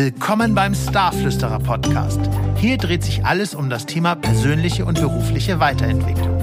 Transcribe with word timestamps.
Willkommen 0.00 0.54
beim 0.54 0.76
Starflüsterer 0.76 1.58
Podcast. 1.58 2.20
Hier 2.54 2.78
dreht 2.78 3.02
sich 3.02 3.24
alles 3.24 3.52
um 3.52 3.68
das 3.68 3.84
Thema 3.84 4.14
persönliche 4.14 4.84
und 4.84 5.00
berufliche 5.00 5.58
Weiterentwicklung. 5.58 6.38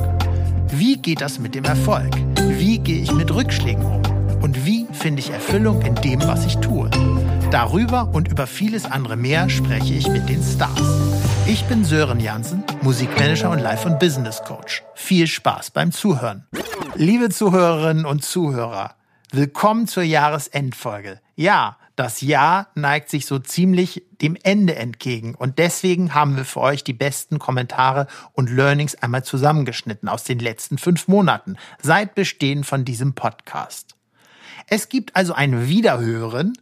Wie 0.71 0.97
geht 0.97 1.21
das 1.21 1.39
mit 1.39 1.55
dem 1.55 1.63
Erfolg? 1.63 2.13
Wie 2.37 2.79
gehe 2.79 3.01
ich 3.01 3.13
mit 3.13 3.33
Rückschlägen 3.33 3.85
um? 3.85 4.01
Und 4.41 4.65
wie 4.65 4.85
finde 4.91 5.21
ich 5.21 5.29
Erfüllung 5.29 5.83
in 5.83 5.95
dem, 5.95 6.21
was 6.23 6.45
ich 6.45 6.57
tue? 6.57 6.89
Darüber 7.49 8.09
und 8.11 8.27
über 8.27 8.45
vieles 8.45 8.83
andere 8.83 9.15
mehr 9.15 9.49
spreche 9.49 9.93
ich 9.93 10.09
mit 10.09 10.27
den 10.27 10.43
Stars. 10.43 10.81
Ich 11.45 11.63
bin 11.63 11.85
Sören 11.85 12.19
Jansen, 12.19 12.61
Musikmanager 12.81 13.51
und 13.51 13.59
Life- 13.59 13.87
und 13.87 13.99
Business 13.99 14.43
Coach. 14.43 14.83
Viel 14.95 15.27
Spaß 15.27 15.71
beim 15.71 15.93
Zuhören. 15.93 16.45
Liebe 16.95 17.29
Zuhörerinnen 17.29 18.05
und 18.05 18.25
Zuhörer, 18.25 18.95
willkommen 19.31 19.87
zur 19.87 20.03
Jahresendfolge. 20.03 21.21
Ja, 21.37 21.77
das 21.95 22.21
Jahr 22.21 22.67
neigt 22.75 23.09
sich 23.09 23.25
so 23.25 23.39
ziemlich 23.39 24.03
dem 24.21 24.37
Ende 24.43 24.75
entgegen 24.75 25.35
und 25.35 25.59
deswegen 25.59 26.13
haben 26.13 26.35
wir 26.35 26.45
für 26.45 26.61
euch 26.61 26.83
die 26.83 26.93
besten 26.93 27.39
Kommentare 27.39 28.07
und 28.33 28.49
Learnings 28.49 28.95
einmal 28.95 29.23
zusammengeschnitten 29.23 30.09
aus 30.09 30.23
den 30.23 30.39
letzten 30.39 30.77
fünf 30.77 31.07
Monaten 31.07 31.57
seit 31.81 32.15
Bestehen 32.15 32.63
von 32.63 32.85
diesem 32.85 33.13
Podcast. 33.13 33.95
Es 34.67 34.89
gibt 34.89 35.15
also 35.15 35.33
ein 35.33 35.67
Wiederhören 35.67 36.53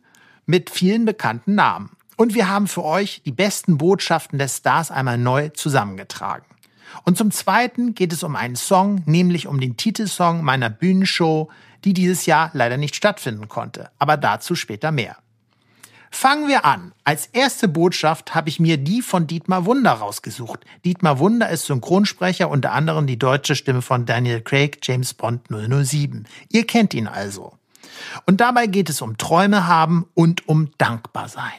mit 0.45 0.69
vielen 0.69 1.05
bekannten 1.05 1.55
Namen 1.55 1.91
und 2.17 2.35
wir 2.35 2.49
haben 2.49 2.67
für 2.67 2.83
euch 2.83 3.21
die 3.25 3.31
besten 3.31 3.77
Botschaften 3.77 4.37
des 4.37 4.57
Stars 4.57 4.91
einmal 4.91 5.17
neu 5.17 5.49
zusammengetragen. 5.49 6.45
Und 7.05 7.17
zum 7.17 7.31
Zweiten 7.31 7.95
geht 7.95 8.13
es 8.13 8.21
um 8.21 8.35
einen 8.35 8.55
Song, 8.55 9.01
nämlich 9.07 9.47
um 9.47 9.59
den 9.59 9.77
Titelsong 9.77 10.43
meiner 10.43 10.69
Bühnenshow, 10.69 11.49
die 11.85 11.93
dieses 11.93 12.27
Jahr 12.27 12.51
leider 12.53 12.77
nicht 12.77 12.95
stattfinden 12.95 13.47
konnte, 13.47 13.89
aber 13.97 14.15
dazu 14.15 14.55
später 14.55 14.91
mehr. 14.91 15.17
Fangen 16.15 16.47
wir 16.47 16.63
an. 16.63 16.93
Als 17.03 17.25
erste 17.25 17.67
Botschaft 17.67 18.35
habe 18.35 18.47
ich 18.47 18.59
mir 18.59 18.77
die 18.77 19.01
von 19.01 19.25
Dietmar 19.25 19.65
Wunder 19.65 19.91
rausgesucht. 19.91 20.59
Dietmar 20.85 21.17
Wunder 21.17 21.49
ist 21.49 21.65
Synchronsprecher, 21.65 22.49
unter 22.49 22.71
anderem 22.71 23.07
die 23.07 23.17
deutsche 23.17 23.55
Stimme 23.55 23.81
von 23.81 24.05
Daniel 24.05 24.39
Craig, 24.39 24.77
James 24.83 25.15
Bond 25.15 25.47
007. 25.49 26.27
Ihr 26.49 26.67
kennt 26.67 26.93
ihn 26.93 27.07
also. 27.07 27.57
Und 28.27 28.41
dabei 28.41 28.67
geht 28.67 28.91
es 28.91 29.01
um 29.01 29.17
Träume 29.17 29.67
haben 29.67 30.05
und 30.13 30.47
um 30.47 30.69
dankbar 30.77 31.29
sein. 31.29 31.51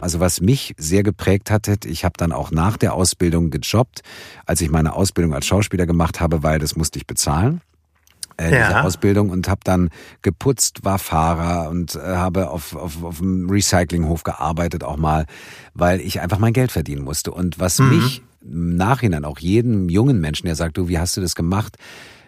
Also 0.00 0.18
was 0.18 0.40
mich 0.40 0.74
sehr 0.76 1.04
geprägt 1.04 1.50
hatte, 1.50 1.76
ich 1.86 2.04
habe 2.04 2.14
dann 2.18 2.32
auch 2.32 2.50
nach 2.50 2.76
der 2.76 2.94
Ausbildung 2.94 3.50
gejobbt, 3.50 4.02
als 4.44 4.60
ich 4.60 4.70
meine 4.70 4.94
Ausbildung 4.94 5.34
als 5.34 5.46
Schauspieler 5.46 5.86
gemacht 5.86 6.20
habe, 6.20 6.42
weil 6.42 6.58
das 6.58 6.74
musste 6.74 6.98
ich 6.98 7.06
bezahlen 7.06 7.62
äh, 8.40 8.52
ja. 8.52 8.68
diese 8.68 8.82
Ausbildung 8.82 9.30
und 9.30 9.48
habe 9.48 9.60
dann 9.64 9.90
geputzt, 10.22 10.84
war 10.84 10.98
Fahrer 10.98 11.68
und 11.68 11.94
äh, 11.94 11.98
habe 11.98 12.50
auf, 12.50 12.74
auf, 12.74 13.02
auf 13.04 13.20
einem 13.20 13.48
Recyclinghof 13.50 14.22
gearbeitet 14.22 14.82
auch 14.82 14.96
mal, 14.96 15.26
weil 15.74 16.00
ich 16.00 16.20
einfach 16.20 16.38
mein 16.38 16.52
Geld 16.52 16.72
verdienen 16.72 17.02
musste. 17.02 17.30
Und 17.30 17.58
was 17.58 17.78
mhm. 17.78 17.90
mich 17.90 18.22
im 18.42 18.76
Nachhinein 18.76 19.24
auch 19.24 19.38
jedem 19.38 19.88
jungen 19.88 20.20
Menschen, 20.20 20.46
der 20.46 20.56
sagt, 20.56 20.78
du, 20.78 20.88
wie 20.88 20.98
hast 20.98 21.16
du 21.16 21.20
das 21.20 21.34
gemacht? 21.34 21.76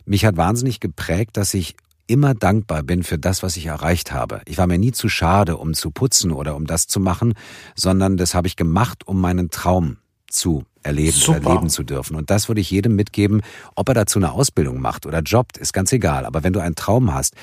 Mich 0.05 0.24
hat 0.24 0.36
wahnsinnig 0.36 0.80
geprägt, 0.80 1.36
dass 1.36 1.55
ich 1.55 1.77
immer 2.06 2.34
dankbar 2.34 2.83
bin 2.83 3.05
für 3.05 3.18
das, 3.18 3.42
was 3.42 3.56
ich 3.56 3.66
erreicht 3.66 4.12
habe. 4.12 4.42
Ich 4.44 4.58
war 4.58 4.66
mir 4.66 4.78
nie 4.78 4.92
zu 4.92 5.08
schade, 5.08 5.56
um 5.56 5.72
zu 5.72 5.90
putzen 5.90 6.33
oder 6.33 6.56
um 6.56 6.66
das 6.66 6.86
zu 6.86 7.00
machen, 7.00 7.34
sondern 7.74 8.16
das 8.16 8.34
habe 8.34 8.48
ich 8.48 8.56
gemacht, 8.56 9.06
um 9.06 9.20
meinen 9.20 9.50
Traum 9.50 9.96
zu 10.33 10.64
erleben 10.83 11.16
Super. 11.16 11.41
oder 11.41 11.55
leben 11.55 11.69
zu 11.70 11.83
dürfen. 11.83 12.16
Und 12.16 12.30
das 12.30 12.48
würde 12.48 12.61
ich 12.61 12.70
jedem 12.70 12.97
mitgeben, 12.97 13.42
ob 13.75 13.88
er 13.88 13.94
dazu 13.94 14.19
eine 14.19 14.33
Ausbildung 14.33 14.80
macht 14.80 15.06
oder 15.06 15.20
jobbt, 15.20 15.58
ist 15.58 15.72
ganz 15.72 15.92
egal. 15.92 16.27
Aber 16.27 16.42
wenn 16.42 16.52
du 16.52 16.61
einen 16.61 16.74
Traum 16.74 17.14
hast, 17.14 17.34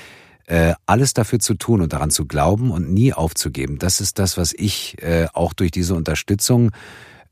äh, 0.46 0.74
alles 0.86 1.14
dafür 1.14 1.38
zu 1.38 1.54
tun 1.54 1.80
und 1.80 1.92
daran 1.92 2.10
zu 2.10 2.26
glauben 2.26 2.70
und 2.70 2.92
nie 2.92 3.12
aufzugeben, 3.12 3.78
das 3.78 4.00
ist 4.00 4.18
das, 4.18 4.36
was 4.36 4.52
ich 4.52 5.00
äh, 5.02 5.28
auch 5.32 5.52
durch 5.52 5.70
diese 5.70 5.94
Unterstützung, 5.94 6.72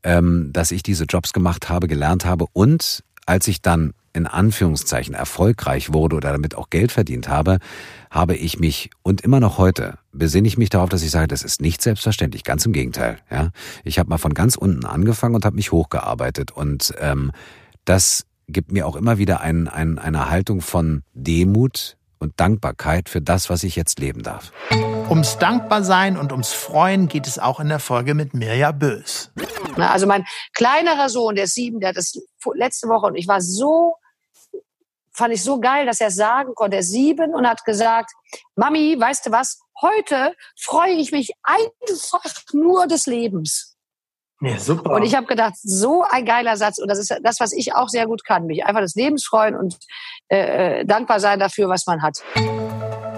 ähm, 0.03 0.51
dass 0.53 0.71
ich 0.71 0.83
diese 0.83 1.03
Jobs 1.03 1.33
gemacht 1.33 1.69
habe, 1.69 1.87
gelernt 1.87 2.25
habe. 2.25 2.45
Und 2.53 3.03
als 3.25 3.47
ich 3.47 3.61
dann 3.61 3.93
in 4.13 4.27
Anführungszeichen 4.27 5.13
erfolgreich 5.13 5.93
wurde 5.93 6.15
oder 6.15 6.31
damit 6.31 6.55
auch 6.55 6.69
Geld 6.69 6.91
verdient 6.91 7.29
habe, 7.29 7.59
habe 8.09 8.35
ich 8.35 8.59
mich 8.59 8.89
und 9.03 9.21
immer 9.21 9.39
noch 9.39 9.57
heute 9.57 9.97
besinne 10.11 10.47
ich 10.47 10.57
mich 10.57 10.69
darauf, 10.69 10.89
dass 10.89 11.03
ich 11.03 11.11
sage, 11.11 11.27
das 11.27 11.43
ist 11.43 11.61
nicht 11.61 11.81
selbstverständlich. 11.81 12.43
Ganz 12.43 12.65
im 12.65 12.73
Gegenteil. 12.73 13.17
Ja, 13.29 13.49
ich 13.83 13.99
habe 13.99 14.09
mal 14.09 14.17
von 14.17 14.33
ganz 14.33 14.55
unten 14.55 14.85
angefangen 14.85 15.35
und 15.35 15.45
habe 15.45 15.55
mich 15.55 15.71
hochgearbeitet 15.71 16.51
und 16.51 16.93
ähm, 16.99 17.31
das 17.85 18.25
gibt 18.47 18.71
mir 18.71 18.87
auch 18.87 18.95
immer 18.95 19.17
wieder 19.17 19.41
ein, 19.41 19.67
ein, 19.67 19.99
eine 19.99 20.29
Haltung 20.29 20.61
von 20.61 21.03
Demut 21.13 21.97
und 22.19 22.39
Dankbarkeit 22.39 23.09
für 23.09 23.21
das, 23.21 23.49
was 23.49 23.63
ich 23.63 23.75
jetzt 23.75 23.99
leben 23.99 24.23
darf. 24.23 24.51
Ums 25.09 25.37
Dankbarsein 25.39 26.17
und 26.17 26.31
ums 26.31 26.51
Freuen 26.51 27.07
geht 27.07 27.25
es 27.25 27.39
auch 27.39 27.59
in 27.59 27.69
der 27.69 27.79
Folge 27.79 28.13
mit 28.13 28.33
Mirja 28.33 28.71
Bös. 28.71 29.31
Also 29.75 30.05
mein 30.05 30.25
kleinerer 30.53 31.09
Sohn, 31.09 31.35
der 31.35 31.45
ist 31.45 31.55
sieben, 31.55 31.79
der 31.79 31.89
hat 31.89 31.97
das 31.97 32.19
letzte 32.53 32.87
Woche 32.89 33.07
und 33.07 33.15
ich 33.15 33.27
war 33.27 33.41
so 33.41 33.95
fand 35.19 35.33
ich 35.33 35.43
so 35.43 35.59
geil, 35.59 35.85
dass 35.85 36.01
er 36.01 36.09
sagen 36.09 36.55
konnte. 36.55 36.77
Er 36.77 36.79
ist 36.79 36.91
sieben 36.91 37.35
und 37.35 37.47
hat 37.47 37.63
gesagt, 37.65 38.11
Mami, 38.55 38.95
weißt 38.99 39.27
du 39.27 39.31
was? 39.31 39.59
Heute 39.81 40.33
freue 40.59 40.93
ich 40.93 41.11
mich 41.11 41.31
einfach 41.43 42.33
nur 42.53 42.87
des 42.87 43.05
Lebens. 43.05 43.75
Ja, 44.41 44.57
super. 44.57 44.91
Und 44.91 45.03
ich 45.03 45.15
habe 45.15 45.27
gedacht, 45.27 45.55
so 45.61 46.03
ein 46.09 46.25
geiler 46.25 46.55
Satz. 46.55 46.79
Und 46.79 46.87
das 46.89 46.97
ist 46.97 47.13
das, 47.21 47.39
was 47.41 47.51
ich 47.51 47.75
auch 47.75 47.89
sehr 47.89 48.07
gut 48.07 48.23
kann. 48.25 48.45
Mich 48.45 48.65
einfach 48.65 48.81
des 48.81 48.95
Lebens 48.95 49.25
freuen 49.25 49.55
und 49.55 49.77
äh, 50.29 50.85
dankbar 50.85 51.19
sein 51.19 51.39
dafür, 51.39 51.67
was 51.67 51.85
man 51.85 52.01
hat. 52.01 52.23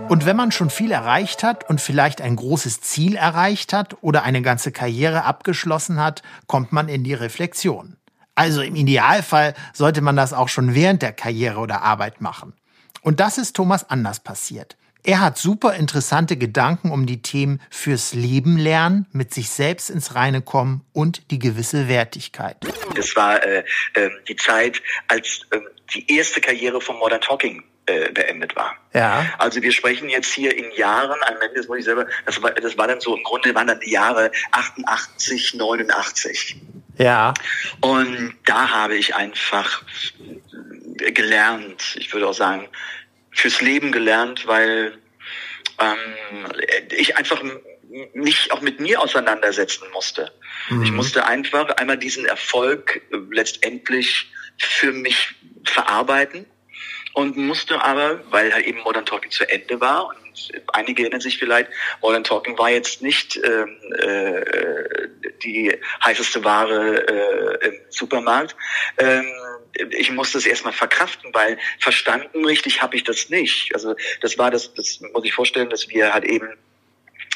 Und 0.09 0.25
wenn 0.25 0.35
man 0.35 0.51
schon 0.51 0.71
viel 0.71 0.91
erreicht 0.91 1.43
hat 1.43 1.69
und 1.69 1.79
vielleicht 1.79 2.21
ein 2.21 2.35
großes 2.35 2.81
Ziel 2.81 3.15
erreicht 3.15 3.71
hat 3.71 3.97
oder 4.01 4.23
eine 4.23 4.41
ganze 4.41 4.71
Karriere 4.71 5.23
abgeschlossen 5.23 5.99
hat, 5.99 6.23
kommt 6.47 6.71
man 6.71 6.89
in 6.89 7.03
die 7.03 7.13
Reflexion. 7.13 8.00
Also 8.41 8.63
im 8.63 8.75
Idealfall 8.75 9.53
sollte 9.71 10.01
man 10.01 10.15
das 10.15 10.33
auch 10.33 10.49
schon 10.49 10.73
während 10.73 11.03
der 11.03 11.13
Karriere 11.13 11.59
oder 11.59 11.83
Arbeit 11.83 12.21
machen. 12.21 12.53
Und 13.03 13.19
das 13.19 13.37
ist 13.37 13.55
Thomas 13.55 13.87
anders 13.87 14.19
passiert. 14.19 14.77
Er 15.03 15.21
hat 15.21 15.37
super 15.37 15.75
interessante 15.75 16.37
Gedanken 16.37 16.89
um 16.89 17.05
die 17.05 17.21
Themen 17.21 17.61
fürs 17.69 18.15
Leben 18.15 18.57
lernen, 18.57 19.05
mit 19.11 19.31
sich 19.31 19.51
selbst 19.51 19.91
ins 19.91 20.15
Reine 20.15 20.41
kommen 20.41 20.83
und 20.91 21.29
die 21.29 21.37
gewisse 21.37 21.87
Wertigkeit. 21.87 22.57
Das 22.95 23.15
war 23.15 23.43
äh, 23.43 23.63
äh, 23.93 24.09
die 24.27 24.35
Zeit, 24.35 24.81
als 25.07 25.41
äh, 25.51 25.59
die 25.93 26.17
erste 26.17 26.41
Karriere 26.41 26.81
von 26.81 26.97
Modern 26.97 27.21
Talking 27.21 27.63
äh, 27.85 28.11
beendet 28.11 28.55
war. 28.55 28.75
Ja. 28.93 29.25
Also 29.37 29.61
wir 29.61 29.71
sprechen 29.71 30.09
jetzt 30.09 30.33
hier 30.33 30.55
in 30.57 30.71
Jahren, 30.75 31.19
am 31.27 31.41
Ende, 31.41 31.57
das 31.57 31.67
muss 31.67 31.79
ich 31.79 31.85
selber, 31.85 32.07
das 32.25 32.41
war, 32.41 32.51
das 32.51 32.75
war 32.75 32.87
dann 32.87 33.01
so, 33.01 33.15
im 33.15 33.23
Grunde 33.23 33.53
waren 33.53 33.67
dann 33.67 33.79
die 33.79 33.91
Jahre 33.91 34.31
88, 34.51 35.53
89. 35.55 36.57
Ja. 36.97 37.33
Und 37.81 38.35
da 38.45 38.69
habe 38.69 38.95
ich 38.95 39.15
einfach 39.15 39.83
gelernt, 40.97 41.95
ich 41.97 42.13
würde 42.13 42.27
auch 42.27 42.33
sagen, 42.33 42.69
fürs 43.31 43.61
Leben 43.61 43.91
gelernt, 43.91 44.45
weil 44.45 44.97
ähm, 45.79 46.51
ich 46.91 47.17
einfach 47.17 47.41
mich 48.13 48.51
auch 48.51 48.61
mit 48.61 48.79
mir 48.79 49.01
auseinandersetzen 49.01 49.85
musste. 49.93 50.31
Mhm. 50.69 50.83
Ich 50.83 50.91
musste 50.91 51.25
einfach 51.25 51.69
einmal 51.77 51.97
diesen 51.97 52.25
Erfolg 52.25 53.01
letztendlich 53.31 54.31
für 54.57 54.91
mich 54.91 55.35
verarbeiten 55.65 56.45
und 57.13 57.37
musste 57.37 57.83
aber, 57.83 58.21
weil 58.31 58.53
halt 58.53 58.65
eben 58.65 58.79
Modern 58.81 59.05
Talking 59.05 59.31
zu 59.31 59.47
Ende 59.49 59.79
war 59.81 60.07
und 60.07 60.17
einige 60.73 61.03
erinnern 61.03 61.21
sich 61.21 61.37
vielleicht, 61.37 61.69
Modern 62.01 62.23
Talking 62.23 62.57
war 62.57 62.69
jetzt 62.69 63.01
nicht 63.01 63.39
ähm, 63.43 63.77
äh, 63.97 65.09
die 65.43 65.77
heißeste 66.03 66.43
Ware 66.43 67.07
äh, 67.61 67.67
im 67.67 67.73
Supermarkt. 67.89 68.55
Ähm, 68.97 69.25
ich 69.89 70.11
musste 70.11 70.37
es 70.37 70.45
erstmal 70.45 70.73
verkraften, 70.73 71.33
weil 71.33 71.57
verstanden 71.79 72.45
richtig 72.45 72.81
habe 72.81 72.95
ich 72.95 73.03
das 73.03 73.29
nicht. 73.29 73.73
Also 73.73 73.95
das 74.21 74.37
war 74.37 74.51
das, 74.51 74.73
das 74.73 74.99
muss 75.13 75.23
ich 75.23 75.33
vorstellen, 75.33 75.69
dass 75.69 75.89
wir 75.89 76.13
halt 76.13 76.25
eben 76.25 76.57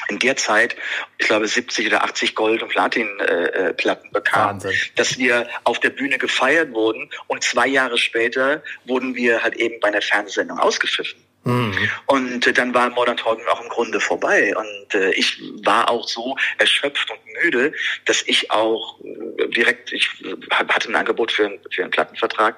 in 0.08 0.18
der 0.18 0.36
Zeit, 0.36 0.76
ich 1.18 1.26
glaube, 1.26 1.46
70 1.46 1.86
oder 1.86 2.04
80 2.04 2.34
Gold- 2.34 2.62
und 2.62 2.68
Platin-Platten 2.68 4.08
äh, 4.08 4.12
bekamen, 4.12 4.62
Wahnsinn. 4.62 4.78
dass 4.96 5.18
wir 5.18 5.48
auf 5.64 5.80
der 5.80 5.90
Bühne 5.90 6.18
gefeiert 6.18 6.72
wurden 6.72 7.10
und 7.26 7.42
zwei 7.42 7.66
Jahre 7.66 7.98
später 7.98 8.62
wurden 8.84 9.14
wir 9.14 9.42
halt 9.42 9.56
eben 9.56 9.80
bei 9.80 9.88
einer 9.88 10.02
Fernsehsendung 10.02 10.58
ausgepfiffen. 10.58 11.26
Mhm. 11.46 11.88
Und 12.06 12.46
äh, 12.46 12.52
dann 12.52 12.74
war 12.74 12.90
Modern 12.90 13.16
Talking 13.16 13.46
auch 13.46 13.62
im 13.62 13.68
Grunde 13.68 14.00
vorbei. 14.00 14.52
Und 14.56 14.94
äh, 14.94 15.12
ich 15.12 15.40
war 15.62 15.88
auch 15.88 16.08
so 16.08 16.36
erschöpft 16.58 17.08
und 17.08 17.20
müde, 17.44 17.72
dass 18.04 18.22
ich 18.26 18.50
auch 18.50 18.98
äh, 19.04 19.46
direkt, 19.48 19.92
ich 19.92 20.10
hatte 20.50 20.90
ein 20.90 20.96
Angebot 20.96 21.30
für, 21.30 21.46
ein, 21.46 21.60
für 21.70 21.82
einen 21.82 21.92
Plattenvertrag, 21.92 22.56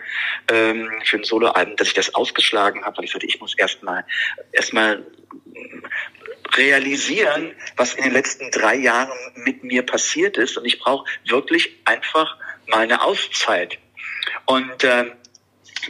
ähm, 0.50 0.90
für 1.04 1.18
ein 1.18 1.24
Soloalbum, 1.24 1.76
dass 1.76 1.88
ich 1.88 1.94
das 1.94 2.14
ausgeschlagen 2.14 2.82
habe, 2.86 2.96
weil 2.96 3.04
ich 3.04 3.12
sagte, 3.12 3.26
ich 3.26 3.38
muss 3.40 3.54
erstmal 3.58 4.06
erstmal 4.52 5.04
realisieren, 6.56 7.54
was 7.76 7.94
in 7.94 8.04
den 8.04 8.12
letzten 8.12 8.50
drei 8.50 8.76
Jahren 8.76 9.18
mit 9.34 9.64
mir 9.64 9.84
passiert 9.84 10.36
ist. 10.36 10.56
Und 10.56 10.64
ich 10.64 10.78
brauche 10.78 11.08
wirklich 11.26 11.76
einfach 11.84 12.36
mal 12.66 12.80
eine 12.80 13.02
Auszeit. 13.02 13.78
Und 14.46 14.84
äh, 14.84 15.06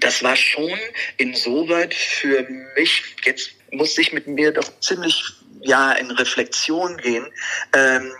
das 0.00 0.22
war 0.22 0.36
schon 0.36 0.78
insoweit 1.16 1.94
für 1.94 2.46
mich, 2.76 3.02
jetzt 3.24 3.54
musste 3.70 4.00
ich 4.00 4.12
mit 4.12 4.26
mir 4.26 4.52
doch 4.52 4.80
ziemlich 4.80 5.24
ja 5.60 5.92
in 5.92 6.10
Reflexion 6.10 6.96
gehen, 6.98 7.26
ähm, 7.74 8.12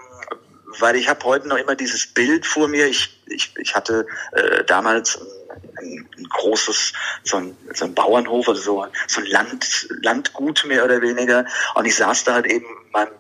weil 0.78 0.96
ich 0.96 1.08
habe 1.08 1.24
heute 1.24 1.48
noch 1.48 1.56
immer 1.56 1.74
dieses 1.74 2.06
Bild 2.06 2.46
vor 2.46 2.68
mir. 2.68 2.86
Ich, 2.86 3.22
ich, 3.26 3.54
ich 3.56 3.74
hatte 3.74 4.06
äh, 4.32 4.64
damals 4.64 5.18
ein, 5.78 6.08
ein 6.16 6.28
großes, 6.28 6.92
so 7.24 7.38
ein, 7.38 7.56
so 7.74 7.86
ein 7.86 7.94
Bauernhof, 7.94 8.48
also 8.48 8.60
so, 8.60 8.86
so 9.06 9.20
ein 9.20 9.26
Land, 9.26 9.88
Landgut 10.02 10.64
mehr 10.66 10.84
oder 10.84 11.00
weniger. 11.00 11.46
Und 11.74 11.86
ich 11.86 11.96
saß 11.96 12.24
da 12.24 12.34
halt 12.34 12.46
eben 12.46 12.66
in 12.66 12.90
meinem 12.92 13.12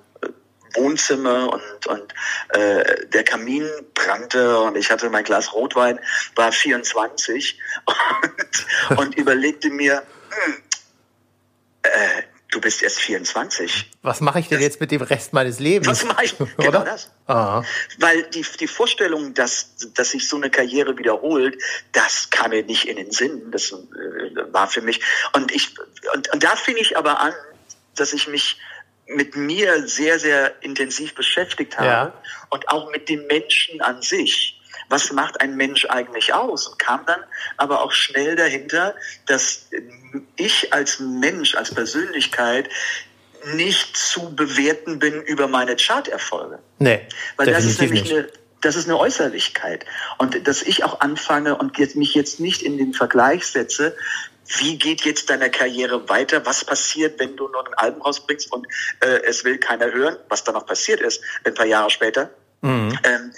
Wohnzimmer 0.74 1.52
und, 1.52 1.86
und 1.86 2.14
äh, 2.50 3.06
der 3.06 3.24
Kamin 3.24 3.68
brannte 3.94 4.60
und 4.60 4.76
ich 4.76 4.90
hatte 4.90 5.08
mein 5.08 5.24
Glas 5.24 5.54
Rotwein, 5.54 5.98
war 6.34 6.52
24 6.52 7.58
und, 8.90 8.98
und 8.98 9.14
überlegte 9.16 9.70
mir, 9.70 10.02
hm, 10.30 10.62
äh, 11.82 12.22
du 12.50 12.60
bist 12.60 12.82
erst 12.82 12.98
24. 13.00 13.90
Was 14.02 14.20
mache 14.20 14.40
ich 14.40 14.48
denn 14.48 14.58
das, 14.58 14.64
jetzt 14.64 14.80
mit 14.80 14.90
dem 14.90 15.02
Rest 15.02 15.32
meines 15.32 15.58
Lebens? 15.58 15.88
Was 15.88 16.04
mache 16.04 16.24
ich? 16.24 16.34
Genau 16.56 16.68
Oder? 16.68 16.84
das. 16.84 17.10
Aha. 17.26 17.64
Weil 17.98 18.22
die, 18.30 18.44
die 18.58 18.66
Vorstellung, 18.66 19.34
dass, 19.34 19.76
dass 19.94 20.10
sich 20.10 20.28
so 20.28 20.36
eine 20.36 20.50
Karriere 20.50 20.96
wiederholt, 20.96 21.60
das 21.92 22.30
kam 22.30 22.50
mir 22.50 22.64
nicht 22.64 22.86
in 22.88 22.96
den 22.96 23.10
Sinn. 23.10 23.50
Das 23.50 23.72
äh, 23.72 23.76
war 24.52 24.68
für 24.68 24.80
mich. 24.80 25.00
Und 25.34 25.52
ich, 25.52 25.74
und, 26.14 26.32
und 26.32 26.42
da 26.42 26.56
fing 26.56 26.76
ich 26.76 26.96
aber 26.96 27.20
an, 27.20 27.34
dass 27.94 28.12
ich 28.12 28.28
mich 28.28 28.58
mit 29.06 29.36
mir 29.36 29.86
sehr, 29.88 30.18
sehr 30.18 30.62
intensiv 30.62 31.14
beschäftigt 31.14 31.78
habe 31.78 31.86
ja. 31.86 32.22
und 32.50 32.68
auch 32.68 32.90
mit 32.90 33.08
dem 33.08 33.26
Menschen 33.26 33.80
an 33.80 34.02
sich 34.02 34.57
was 34.88 35.12
macht 35.12 35.40
ein 35.40 35.56
Mensch 35.56 35.84
eigentlich 35.86 36.32
aus? 36.34 36.66
Und 36.66 36.78
kam 36.78 37.04
dann 37.06 37.20
aber 37.56 37.82
auch 37.82 37.92
schnell 37.92 38.36
dahinter, 38.36 38.94
dass 39.26 39.66
ich 40.36 40.72
als 40.72 41.00
Mensch, 41.00 41.54
als 41.54 41.74
Persönlichkeit 41.74 42.68
nicht 43.54 43.96
zu 43.96 44.34
bewerten 44.34 44.98
bin 44.98 45.22
über 45.22 45.46
meine 45.46 45.76
Charterfolge. 45.76 46.58
Nee. 46.78 47.00
Weil 47.36 47.46
das 47.46 47.64
ist 47.64 47.80
nämlich 47.80 48.02
nicht. 48.02 48.14
eine 48.14 48.28
das 48.60 48.76
ist 48.76 48.86
eine 48.86 48.98
Äußerlichkeit. 48.98 49.84
Und 50.18 50.48
dass 50.48 50.62
ich 50.62 50.84
auch 50.84 51.00
anfange 51.00 51.56
und 51.56 51.78
jetzt 51.78 51.96
mich 51.96 52.14
jetzt 52.14 52.40
nicht 52.40 52.62
in 52.62 52.76
den 52.76 52.92
Vergleich 52.92 53.46
setze, 53.46 53.96
wie 54.58 54.78
geht 54.78 55.02
jetzt 55.02 55.28
deine 55.30 55.50
Karriere 55.50 56.08
weiter? 56.08 56.46
Was 56.46 56.64
passiert, 56.64 57.20
wenn 57.20 57.36
du 57.36 57.48
noch 57.48 57.66
ein 57.66 57.74
Album 57.74 58.02
rausbringst 58.02 58.50
und 58.50 58.66
äh, 59.00 59.20
es 59.26 59.44
will 59.44 59.58
keiner 59.58 59.92
hören, 59.92 60.16
was 60.28 60.42
dann 60.42 60.54
noch 60.54 60.66
passiert 60.66 61.00
ist, 61.00 61.22
ein 61.44 61.54
paar 61.54 61.66
Jahre 61.66 61.90
später? 61.90 62.30
Mhm. 62.62 62.98
Ähm, 63.04 63.32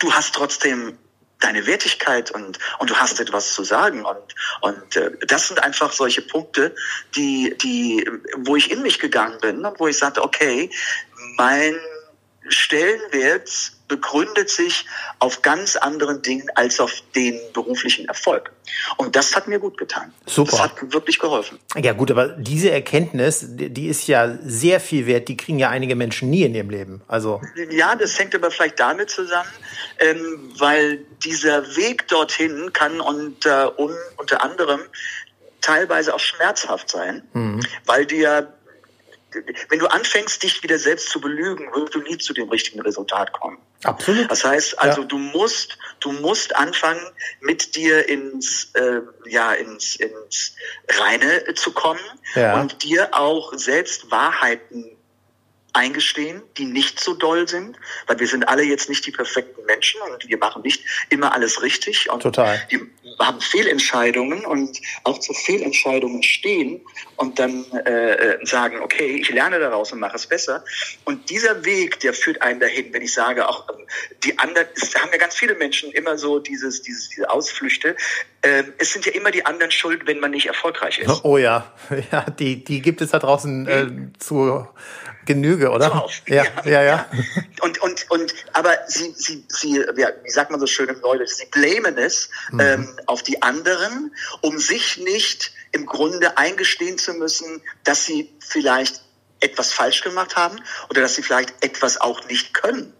du 0.00 0.12
hast 0.12 0.34
trotzdem 0.34 0.98
deine 1.40 1.66
Wertigkeit 1.66 2.30
und, 2.30 2.58
und 2.78 2.90
du 2.90 2.96
hast 2.96 3.18
etwas 3.18 3.54
zu 3.54 3.64
sagen. 3.64 4.04
Und, 4.04 4.34
und 4.60 4.96
äh, 4.96 5.12
das 5.26 5.48
sind 5.48 5.62
einfach 5.62 5.92
solche 5.92 6.22
Punkte, 6.22 6.74
die, 7.16 7.56
die, 7.62 8.08
wo 8.36 8.56
ich 8.56 8.70
in 8.70 8.82
mich 8.82 8.98
gegangen 8.98 9.38
bin 9.40 9.64
und 9.64 9.80
wo 9.80 9.88
ich 9.88 9.96
sagte, 9.96 10.22
okay, 10.22 10.70
mein 11.36 11.74
Stellenwert 12.48 13.72
begründet 13.90 14.48
sich 14.48 14.86
auf 15.18 15.42
ganz 15.42 15.76
anderen 15.76 16.22
Dingen 16.22 16.48
als 16.54 16.80
auf 16.80 17.02
den 17.14 17.38
beruflichen 17.52 18.06
Erfolg. 18.06 18.52
Und 18.96 19.16
das 19.16 19.34
hat 19.34 19.48
mir 19.48 19.58
gut 19.58 19.76
getan. 19.76 20.14
Super. 20.26 20.52
Das 20.52 20.60
hat 20.62 20.92
wirklich 20.92 21.18
geholfen. 21.18 21.58
Ja 21.76 21.92
gut, 21.92 22.10
aber 22.10 22.28
diese 22.28 22.70
Erkenntnis, 22.70 23.44
die 23.48 23.88
ist 23.88 24.06
ja 24.06 24.38
sehr 24.42 24.80
viel 24.80 25.06
wert. 25.06 25.28
Die 25.28 25.36
kriegen 25.36 25.58
ja 25.58 25.70
einige 25.70 25.96
Menschen 25.96 26.30
nie 26.30 26.44
in 26.44 26.54
ihrem 26.54 26.70
Leben. 26.70 27.02
Also 27.08 27.42
ja, 27.70 27.96
das 27.96 28.18
hängt 28.18 28.34
aber 28.34 28.50
vielleicht 28.50 28.78
damit 28.78 29.10
zusammen, 29.10 29.50
ähm, 29.98 30.52
weil 30.56 31.04
dieser 31.24 31.76
Weg 31.76 32.06
dorthin 32.08 32.72
kann 32.72 33.00
unter, 33.00 33.78
un, 33.78 33.92
unter 34.16 34.42
anderem 34.42 34.80
teilweise 35.60 36.14
auch 36.14 36.20
schmerzhaft 36.20 36.90
sein, 36.90 37.22
mhm. 37.32 37.60
weil 37.86 38.06
dir 38.06 38.54
wenn 39.68 39.78
du 39.78 39.86
anfängst, 39.86 40.42
dich 40.42 40.62
wieder 40.62 40.78
selbst 40.78 41.08
zu 41.10 41.20
belügen, 41.20 41.72
wirst 41.72 41.94
du 41.94 42.00
nie 42.00 42.18
zu 42.18 42.32
dem 42.32 42.48
richtigen 42.48 42.80
Resultat 42.80 43.32
kommen. 43.32 43.58
Absolut. 43.84 44.30
Das 44.30 44.44
heißt, 44.44 44.78
also 44.78 45.02
ja. 45.02 45.06
du 45.06 45.18
musst, 45.18 45.78
du 46.00 46.12
musst 46.12 46.54
anfangen, 46.56 47.00
mit 47.40 47.76
dir 47.76 48.08
ins, 48.08 48.72
äh, 48.74 49.00
ja, 49.26 49.52
ins, 49.52 49.96
ins 49.96 50.54
Reine 50.88 51.54
zu 51.54 51.72
kommen 51.72 52.00
ja. 52.34 52.60
und 52.60 52.82
dir 52.82 53.10
auch 53.12 53.54
selbst 53.54 54.10
Wahrheiten 54.10 54.96
eingestehen, 55.72 56.42
die 56.56 56.64
nicht 56.64 57.00
so 57.00 57.14
doll 57.14 57.48
sind, 57.48 57.76
weil 58.06 58.18
wir 58.18 58.26
sind 58.26 58.48
alle 58.48 58.62
jetzt 58.62 58.88
nicht 58.88 59.06
die 59.06 59.12
perfekten 59.12 59.64
Menschen 59.66 60.00
und 60.02 60.28
wir 60.28 60.38
machen 60.38 60.62
nicht 60.62 60.84
immer 61.08 61.32
alles 61.32 61.62
richtig 61.62 62.10
und 62.10 62.22
Total. 62.22 62.60
wir 62.68 62.80
haben 63.18 63.40
Fehlentscheidungen 63.40 64.44
und 64.44 64.78
auch 65.04 65.18
zu 65.18 65.32
Fehlentscheidungen 65.34 66.22
stehen 66.22 66.80
und 67.16 67.38
dann 67.38 67.64
äh, 67.72 68.38
sagen, 68.44 68.80
okay, 68.80 69.16
ich 69.20 69.30
lerne 69.30 69.58
daraus 69.58 69.92
und 69.92 70.00
mache 70.00 70.16
es 70.16 70.26
besser. 70.26 70.64
Und 71.04 71.28
dieser 71.28 71.64
Weg, 71.64 72.00
der 72.00 72.14
führt 72.14 72.40
einen 72.42 72.60
dahin, 72.60 72.92
wenn 72.92 73.02
ich 73.02 73.12
sage, 73.12 73.48
auch 73.48 73.68
ähm, 73.68 73.86
die 74.24 74.38
anderen, 74.38 74.66
es 74.74 74.94
haben 74.94 75.10
ja 75.12 75.18
ganz 75.18 75.34
viele 75.34 75.54
Menschen 75.54 75.92
immer 75.92 76.16
so 76.16 76.38
dieses, 76.38 76.82
dieses, 76.82 77.10
diese 77.10 77.30
Ausflüchte. 77.30 77.96
Ähm, 78.42 78.72
es 78.78 78.92
sind 78.92 79.04
ja 79.04 79.12
immer 79.12 79.30
die 79.30 79.44
anderen 79.44 79.70
schuld, 79.70 80.06
wenn 80.06 80.18
man 80.20 80.30
nicht 80.30 80.46
erfolgreich 80.46 80.98
ist. 81.00 81.24
Oh 81.24 81.36
ja, 81.36 81.72
ja, 82.12 82.24
die, 82.30 82.64
die 82.64 82.80
gibt 82.80 83.02
es 83.02 83.10
da 83.10 83.18
draußen 83.18 83.68
äh, 83.68 84.18
zu 84.18 84.66
Genüge, 85.34 85.70
oder? 85.70 86.06
Ja, 86.26 86.44
ja, 86.44 86.70
ja, 86.70 86.82
ja. 86.82 87.10
Und, 87.60 87.80
und, 87.80 88.10
und, 88.10 88.34
aber 88.52 88.76
sie, 88.88 89.14
sie, 89.16 89.44
sie, 89.48 89.84
ja, 89.96 90.08
wie 90.24 90.30
sagt 90.30 90.50
man 90.50 90.58
so 90.58 90.66
schön 90.66 90.88
im 90.88 91.00
Neudeutsch, 91.00 91.34
sie 91.34 91.46
blamen 91.46 91.96
es 91.98 92.30
mhm. 92.50 92.60
ähm, 92.60 93.00
auf 93.06 93.22
die 93.22 93.42
anderen, 93.42 94.14
um 94.40 94.58
sich 94.58 94.96
nicht 94.98 95.52
im 95.72 95.86
Grunde 95.86 96.36
eingestehen 96.36 96.98
zu 96.98 97.14
müssen, 97.14 97.62
dass 97.84 98.04
sie 98.04 98.32
vielleicht 98.40 99.02
etwas 99.38 99.72
falsch 99.72 100.02
gemacht 100.02 100.36
haben 100.36 100.60
oder 100.88 101.00
dass 101.00 101.14
sie 101.14 101.22
vielleicht 101.22 101.64
etwas 101.64 102.00
auch 102.00 102.26
nicht 102.26 102.52
können. 102.52 102.92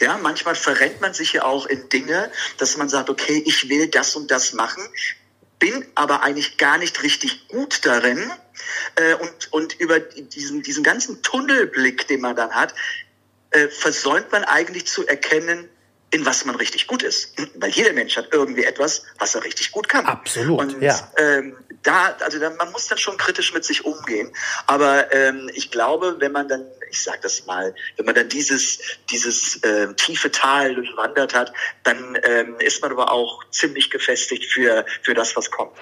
Ja, 0.00 0.16
manchmal 0.16 0.54
verrennt 0.54 1.00
man 1.00 1.12
sich 1.12 1.34
ja 1.34 1.44
auch 1.44 1.66
in 1.66 1.88
Dinge, 1.88 2.30
dass 2.56 2.76
man 2.76 2.88
sagt, 2.88 3.10
okay, 3.10 3.42
ich 3.46 3.68
will 3.68 3.88
das 3.88 4.16
und 4.16 4.30
das 4.30 4.52
machen, 4.54 4.82
bin 5.58 5.84
aber 5.94 6.22
eigentlich 6.22 6.58
gar 6.58 6.78
nicht 6.78 7.02
richtig 7.02 7.48
gut 7.48 7.84
darin. 7.84 8.30
Äh, 8.96 9.14
und, 9.14 9.52
und 9.52 9.80
über 9.80 10.00
diesen, 10.00 10.62
diesen 10.62 10.82
ganzen 10.82 11.22
Tunnelblick, 11.22 12.06
den 12.08 12.20
man 12.20 12.36
dann 12.36 12.50
hat, 12.50 12.74
äh, 13.50 13.68
versäumt 13.68 14.30
man 14.32 14.44
eigentlich 14.44 14.86
zu 14.86 15.06
erkennen, 15.06 15.68
in 16.10 16.24
was 16.24 16.44
man 16.44 16.54
richtig 16.54 16.86
gut 16.86 17.02
ist. 17.02 17.34
Weil 17.56 17.70
jeder 17.70 17.92
Mensch 17.92 18.16
hat 18.16 18.28
irgendwie 18.32 18.64
etwas, 18.64 19.04
was 19.18 19.34
er 19.34 19.44
richtig 19.44 19.72
gut 19.72 19.88
kann. 19.88 20.06
Absolut. 20.06 20.60
Und 20.60 20.82
ja. 20.82 21.12
ähm, 21.18 21.56
da, 21.88 22.14
also 22.20 22.38
da, 22.38 22.50
man 22.50 22.70
muss 22.72 22.86
dann 22.86 22.98
schon 22.98 23.16
kritisch 23.16 23.54
mit 23.54 23.64
sich 23.64 23.84
umgehen. 23.84 24.30
Aber 24.66 25.12
ähm, 25.14 25.50
ich 25.54 25.70
glaube, 25.70 26.16
wenn 26.18 26.32
man 26.32 26.46
dann, 26.46 26.66
ich 26.90 27.02
sag 27.02 27.22
das 27.22 27.46
mal, 27.46 27.74
wenn 27.96 28.04
man 28.04 28.14
dann 28.14 28.28
dieses, 28.28 28.78
dieses 29.10 29.56
äh, 29.62 29.94
tiefe 29.94 30.30
Tal 30.30 30.74
durchwandert 30.74 31.34
hat, 31.34 31.52
dann 31.84 32.18
ähm, 32.22 32.56
ist 32.58 32.82
man 32.82 32.92
aber 32.92 33.10
auch 33.10 33.42
ziemlich 33.50 33.90
gefestigt 33.90 34.44
für, 34.52 34.84
für 35.02 35.14
das, 35.14 35.34
was 35.34 35.50
kommt. 35.50 35.72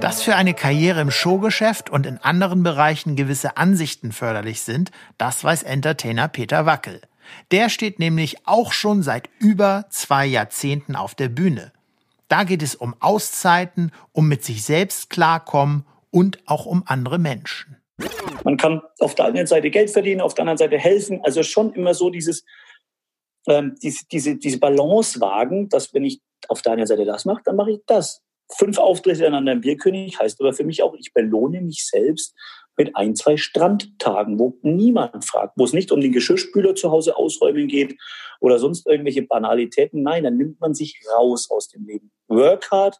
Dass 0.00 0.22
für 0.22 0.36
eine 0.36 0.54
Karriere 0.54 1.00
im 1.00 1.10
Showgeschäft 1.10 1.90
und 1.90 2.06
in 2.06 2.18
anderen 2.18 2.62
Bereichen 2.62 3.16
gewisse 3.16 3.56
Ansichten 3.56 4.12
förderlich 4.12 4.62
sind, 4.62 4.92
das 5.18 5.42
weiß 5.42 5.64
Entertainer 5.64 6.28
Peter 6.28 6.66
Wackel. 6.66 7.02
Der 7.50 7.68
steht 7.68 7.98
nämlich 7.98 8.46
auch 8.46 8.72
schon 8.72 9.02
seit 9.02 9.28
über 9.38 9.86
zwei 9.90 10.24
Jahrzehnten 10.24 10.94
auf 10.96 11.14
der 11.14 11.28
Bühne. 11.28 11.72
Da 12.30 12.44
geht 12.44 12.62
es 12.62 12.76
um 12.76 12.94
Auszeiten, 13.00 13.90
um 14.12 14.28
mit 14.28 14.44
sich 14.44 14.62
selbst 14.62 15.10
klarkommen 15.10 15.84
und 16.10 16.38
auch 16.46 16.64
um 16.64 16.84
andere 16.86 17.18
Menschen. 17.18 17.76
Man 18.44 18.56
kann 18.56 18.82
auf 19.00 19.16
der 19.16 19.26
einen 19.26 19.48
Seite 19.48 19.68
Geld 19.68 19.90
verdienen, 19.90 20.20
auf 20.20 20.34
der 20.34 20.42
anderen 20.42 20.58
Seite 20.58 20.78
helfen. 20.78 21.20
Also 21.24 21.42
schon 21.42 21.72
immer 21.72 21.92
so 21.92 22.08
dieses, 22.08 22.44
ähm, 23.48 23.74
diese, 23.82 24.04
diese, 24.12 24.36
diese 24.36 24.60
Balance 24.60 25.20
wagen, 25.20 25.68
dass 25.70 25.92
wenn 25.92 26.04
ich 26.04 26.20
auf 26.46 26.62
der 26.62 26.74
einen 26.74 26.86
Seite 26.86 27.04
das 27.04 27.24
mache, 27.24 27.42
dann 27.44 27.56
mache 27.56 27.72
ich 27.72 27.80
das. 27.86 28.22
Fünf 28.56 28.78
Auftritte 28.78 29.26
an 29.26 29.34
einem 29.34 29.60
Bierkönig 29.60 30.20
heißt 30.20 30.40
aber 30.40 30.52
für 30.52 30.64
mich 30.64 30.84
auch, 30.84 30.94
ich 30.94 31.12
belohne 31.12 31.60
mich 31.60 31.84
selbst 31.84 32.34
mit 32.80 32.96
ein, 32.96 33.14
zwei 33.14 33.36
Strandtagen, 33.36 34.38
wo 34.38 34.56
niemand 34.62 35.22
fragt, 35.26 35.52
wo 35.56 35.64
es 35.64 35.74
nicht 35.74 35.92
um 35.92 36.00
den 36.00 36.12
Geschirrspüler 36.12 36.74
zu 36.74 36.90
Hause 36.90 37.14
ausräumen 37.14 37.68
geht 37.68 37.94
oder 38.40 38.58
sonst 38.58 38.86
irgendwelche 38.86 39.20
Banalitäten. 39.20 40.02
Nein, 40.02 40.24
dann 40.24 40.38
nimmt 40.38 40.58
man 40.60 40.72
sich 40.72 40.98
raus 41.14 41.50
aus 41.50 41.68
dem 41.68 41.84
Leben. 41.84 42.10
Work 42.28 42.70
hard, 42.70 42.98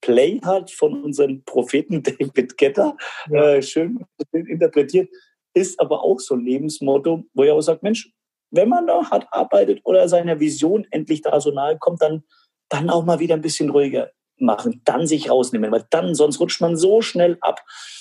play 0.00 0.40
hard 0.44 0.72
von 0.72 1.04
unserem 1.04 1.44
Propheten 1.44 2.02
David 2.18 2.56
Getter, 2.56 2.96
ja. 3.30 3.54
äh, 3.54 3.62
schön 3.62 4.04
interpretiert, 4.32 5.08
ist 5.54 5.78
aber 5.78 6.02
auch 6.02 6.18
so 6.18 6.34
ein 6.34 6.44
Lebensmotto, 6.44 7.22
wo 7.32 7.44
er 7.44 7.54
auch 7.54 7.60
sagt, 7.60 7.84
Mensch, 7.84 8.10
wenn 8.50 8.70
man 8.70 8.88
da 8.88 9.08
hart 9.08 9.28
arbeitet 9.30 9.82
oder 9.84 10.08
seiner 10.08 10.40
Vision 10.40 10.84
endlich 10.90 11.22
da 11.22 11.40
so 11.40 11.52
nahe 11.52 11.78
kommt, 11.78 12.02
dann, 12.02 12.24
dann 12.68 12.90
auch 12.90 13.04
mal 13.04 13.20
wieder 13.20 13.36
ein 13.36 13.40
bisschen 13.40 13.70
ruhiger 13.70 14.10
machen, 14.42 14.82
dann 14.84 15.06
sich 15.06 15.30
rausnehmen, 15.30 15.70
weil 15.72 15.84
dann 15.90 16.14
sonst 16.14 16.40
rutscht 16.40 16.60
man 16.60 16.76
so 16.76 17.00
schnell 17.00 17.38
ab 17.40 17.60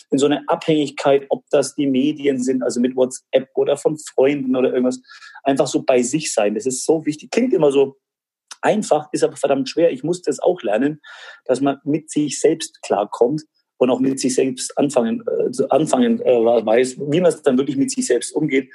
in 0.10 0.18
so 0.18 0.26
eine 0.26 0.44
Abhängigkeit, 0.48 1.26
ob 1.30 1.46
das 1.50 1.76
die 1.76 1.88
Medien 1.88 2.42
sind, 2.42 2.64
also 2.64 2.80
mit 2.82 2.96
WhatsApp 2.96 3.50
oder 3.56 3.78
von 3.78 3.98
Freunden 3.98 4.56
oder 4.56 4.70
irgendwas, 4.70 5.02
einfach 5.44 5.68
so 5.68 5.84
bei 5.84 6.02
sich 6.02 6.34
sein. 6.34 6.56
Das 6.56 6.66
ist 6.66 6.86
so 6.86 7.06
wichtig. 7.06 7.32
Klingt 7.32 7.54
immer 7.54 7.72
so 7.72 7.98
einfach, 8.62 9.08
ist 9.12 9.24
aber 9.24 9.38
verdammt 9.38 9.70
schwer. 9.70 9.92
Ich 9.92 10.04
musste 10.04 10.30
es 10.30 10.40
auch 10.40 10.62
lernen, 10.62 11.02
dass 11.46 11.62
man 11.62 11.78
mit 11.84 12.10
sich 12.10 12.40
selbst 12.40 12.82
klarkommt 12.82 13.44
und 13.78 13.90
auch 13.90 14.00
mit 14.00 14.20
sich 14.20 14.36
selbst 14.36 14.78
anfangen, 14.78 15.24
äh, 15.28 15.64
anfangen 15.70 16.22
äh, 16.22 16.44
weiß, 16.44 16.98
wie 17.00 17.22
man 17.22 17.32
es 17.32 17.42
dann 17.42 17.58
wirklich 17.58 17.78
mit 17.78 17.92
sich 17.92 18.06
selbst 18.06 18.32
umgeht. 18.32 18.70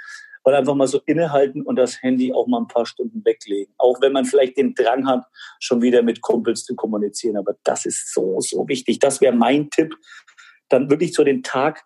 Und 0.47 0.55
einfach 0.55 0.77
mal 0.77 0.87
so 0.87 1.01
innehalten 1.07 1.63
und 1.63 1.75
das 1.75 2.01
Handy 2.03 2.33
auch 2.33 2.47
mal 2.47 2.61
ein 2.61 2.69
paar 2.69 2.87
Stunden 2.87 3.25
weglegen. 3.25 3.75
Auch 3.79 4.01
wenn 4.01 4.13
man 4.13 4.25
vielleicht 4.25 4.57
den 4.57 4.75
Drang 4.75 5.09
hat, 5.09 5.25
schon 5.59 5.83
wieder 5.83 6.03
mit 6.03 6.21
Kumpels 6.21 6.65
zu 6.65 6.77
kommunizieren. 6.77 7.37
Aber 7.37 7.57
das 7.65 7.85
ist 7.85 8.15
so, 8.15 8.39
so 8.39 8.69
wichtig. 8.69 9.01
Das 9.01 9.21
wäre 9.21 9.35
mein 9.35 9.71
Tipp, 9.71 9.97
dann 10.69 10.89
wirklich 10.89 11.15
so 11.15 11.25
den 11.25 11.43
Tag 11.43 11.85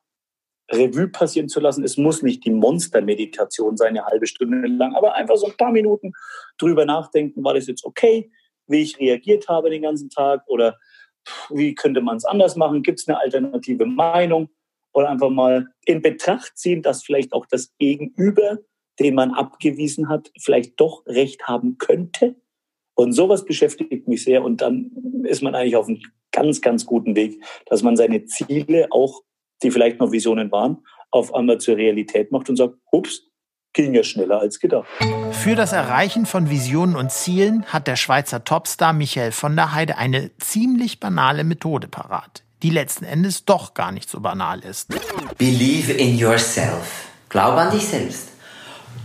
Revue 0.70 1.08
passieren 1.08 1.48
zu 1.48 1.58
lassen. 1.58 1.84
Es 1.84 1.96
muss 1.96 2.22
nicht 2.22 2.44
die 2.44 2.50
Monstermeditation 2.50 3.78
sein, 3.78 3.96
eine 3.96 4.04
halbe 4.04 4.26
Stunde 4.26 4.68
lang, 4.68 4.94
aber 4.94 5.14
einfach 5.14 5.36
so 5.36 5.46
ein 5.46 5.56
paar 5.56 5.72
Minuten 5.72 6.12
drüber 6.58 6.84
nachdenken, 6.84 7.42
war 7.42 7.54
das 7.54 7.66
jetzt 7.66 7.86
okay, 7.86 8.30
wie 8.66 8.82
ich 8.82 9.00
reagiert 9.00 9.48
habe 9.48 9.70
den 9.70 9.82
ganzen 9.82 10.10
Tag 10.10 10.42
oder 10.48 10.78
wie 11.48 11.74
könnte 11.74 12.02
man 12.02 12.18
es 12.18 12.26
anders 12.26 12.56
machen? 12.56 12.82
Gibt 12.82 13.00
es 13.00 13.08
eine 13.08 13.18
alternative 13.18 13.86
Meinung? 13.86 14.50
Oder 14.92 15.10
einfach 15.10 15.30
mal 15.30 15.68
in 15.84 16.02
Betracht 16.02 16.58
ziehen, 16.58 16.82
dass 16.82 17.02
vielleicht 17.02 17.32
auch 17.32 17.46
das 17.46 17.74
Gegenüber, 17.78 18.58
den 18.98 19.14
man 19.14 19.32
abgewiesen 19.32 20.08
hat, 20.08 20.30
vielleicht 20.40 20.78
doch 20.80 21.04
recht 21.06 21.44
haben 21.48 21.78
könnte. 21.78 22.36
Und 22.94 23.12
sowas 23.12 23.44
beschäftigt 23.44 24.08
mich 24.08 24.24
sehr. 24.24 24.42
Und 24.42 24.60
dann 24.60 24.90
ist 25.24 25.42
man 25.42 25.54
eigentlich 25.54 25.76
auf 25.76 25.88
einem 25.88 26.02
ganz, 26.32 26.60
ganz 26.60 26.86
guten 26.86 27.16
Weg, 27.16 27.42
dass 27.66 27.82
man 27.82 27.96
seine 27.96 28.24
Ziele 28.24 28.88
auch, 28.90 29.22
die 29.62 29.70
vielleicht 29.70 30.00
noch 30.00 30.12
Visionen 30.12 30.50
waren, 30.50 30.84
auf 31.10 31.34
einmal 31.34 31.58
zur 31.58 31.76
Realität 31.76 32.30
macht 32.30 32.48
und 32.48 32.56
sagt, 32.56 32.76
ups, 32.90 33.30
ging 33.72 33.94
ja 33.94 34.02
schneller 34.02 34.40
als 34.40 34.58
gedacht. 34.58 34.88
Für 35.32 35.54
das 35.54 35.72
Erreichen 35.72 36.26
von 36.26 36.50
Visionen 36.50 36.96
und 36.96 37.12
Zielen 37.12 37.64
hat 37.66 37.86
der 37.86 37.96
Schweizer 37.96 38.44
Topstar 38.44 38.92
Michael 38.92 39.32
von 39.32 39.54
der 39.54 39.72
Heide 39.72 39.96
eine 39.96 40.36
ziemlich 40.38 41.00
banale 41.00 41.44
Methode 41.44 41.88
parat, 41.88 42.42
die 42.62 42.70
letzten 42.70 43.04
Endes 43.04 43.44
doch 43.44 43.74
gar 43.74 43.92
nicht 43.92 44.08
so 44.08 44.20
banal 44.20 44.60
ist. 44.60 44.88
Believe 45.38 45.92
in 45.92 46.16
yourself. 46.16 47.06
Glaub 47.28 47.54
an 47.54 47.70
dich 47.70 47.86
selbst. 47.86 48.28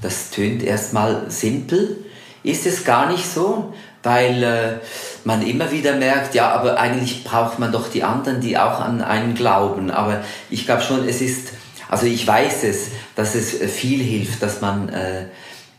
Das 0.02 0.30
tönt 0.30 0.64
erstmal 0.64 1.30
simpel, 1.32 2.06
ist 2.44 2.66
es 2.66 2.84
gar 2.84 3.12
nicht 3.12 3.26
so, 3.26 3.74
weil 4.04 4.44
äh, 4.44 4.80
man 5.24 5.46
immer 5.46 5.72
wieder 5.72 5.96
merkt, 5.96 6.36
ja, 6.36 6.52
aber 6.52 6.78
eigentlich 6.80 7.24
braucht 7.24 7.60
man 7.60 7.72
doch 7.72 7.90
die 7.90 8.04
anderen, 8.04 8.42
die 8.42 8.58
auch 8.58 8.80
an 8.80 9.02
einen 9.02 9.36
glauben. 9.36 9.90
Aber 9.90 10.24
ich 10.50 10.66
glaube 10.66 10.84
schon, 10.84 11.08
es 11.08 11.22
ist 11.22 11.54
also 11.90 12.06
ich 12.08 12.26
weiß 12.26 12.64
es, 12.64 12.88
dass 13.16 13.36
es 13.36 13.62
äh, 13.62 13.68
viel 13.68 14.02
hilft, 14.02 14.42
dass 14.42 14.62
man 14.62 14.90
äh, 14.90 15.26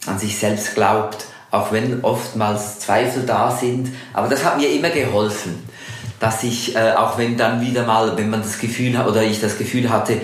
an 0.07 0.19
sich 0.19 0.39
selbst 0.39 0.75
glaubt, 0.75 1.27
auch 1.51 1.73
wenn 1.73 2.05
oftmals 2.05 2.79
Zweifel 2.79 3.25
da 3.25 3.51
sind. 3.51 3.93
Aber 4.13 4.29
das 4.29 4.45
hat 4.45 4.59
mir 4.59 4.71
immer 4.71 4.91
geholfen, 4.91 5.66
dass 6.21 6.43
ich, 6.43 6.77
äh, 6.77 6.93
auch 6.93 7.19
wenn 7.19 7.37
dann 7.37 7.61
wieder 7.61 7.85
mal, 7.85 8.17
wenn 8.17 8.31
man 8.31 8.43
das 8.43 8.59
Gefühl 8.59 8.97
hat, 8.97 9.07
oder 9.07 9.23
ich 9.23 9.41
das 9.41 9.59
Gefühl 9.59 9.91
hatte, 9.91 10.15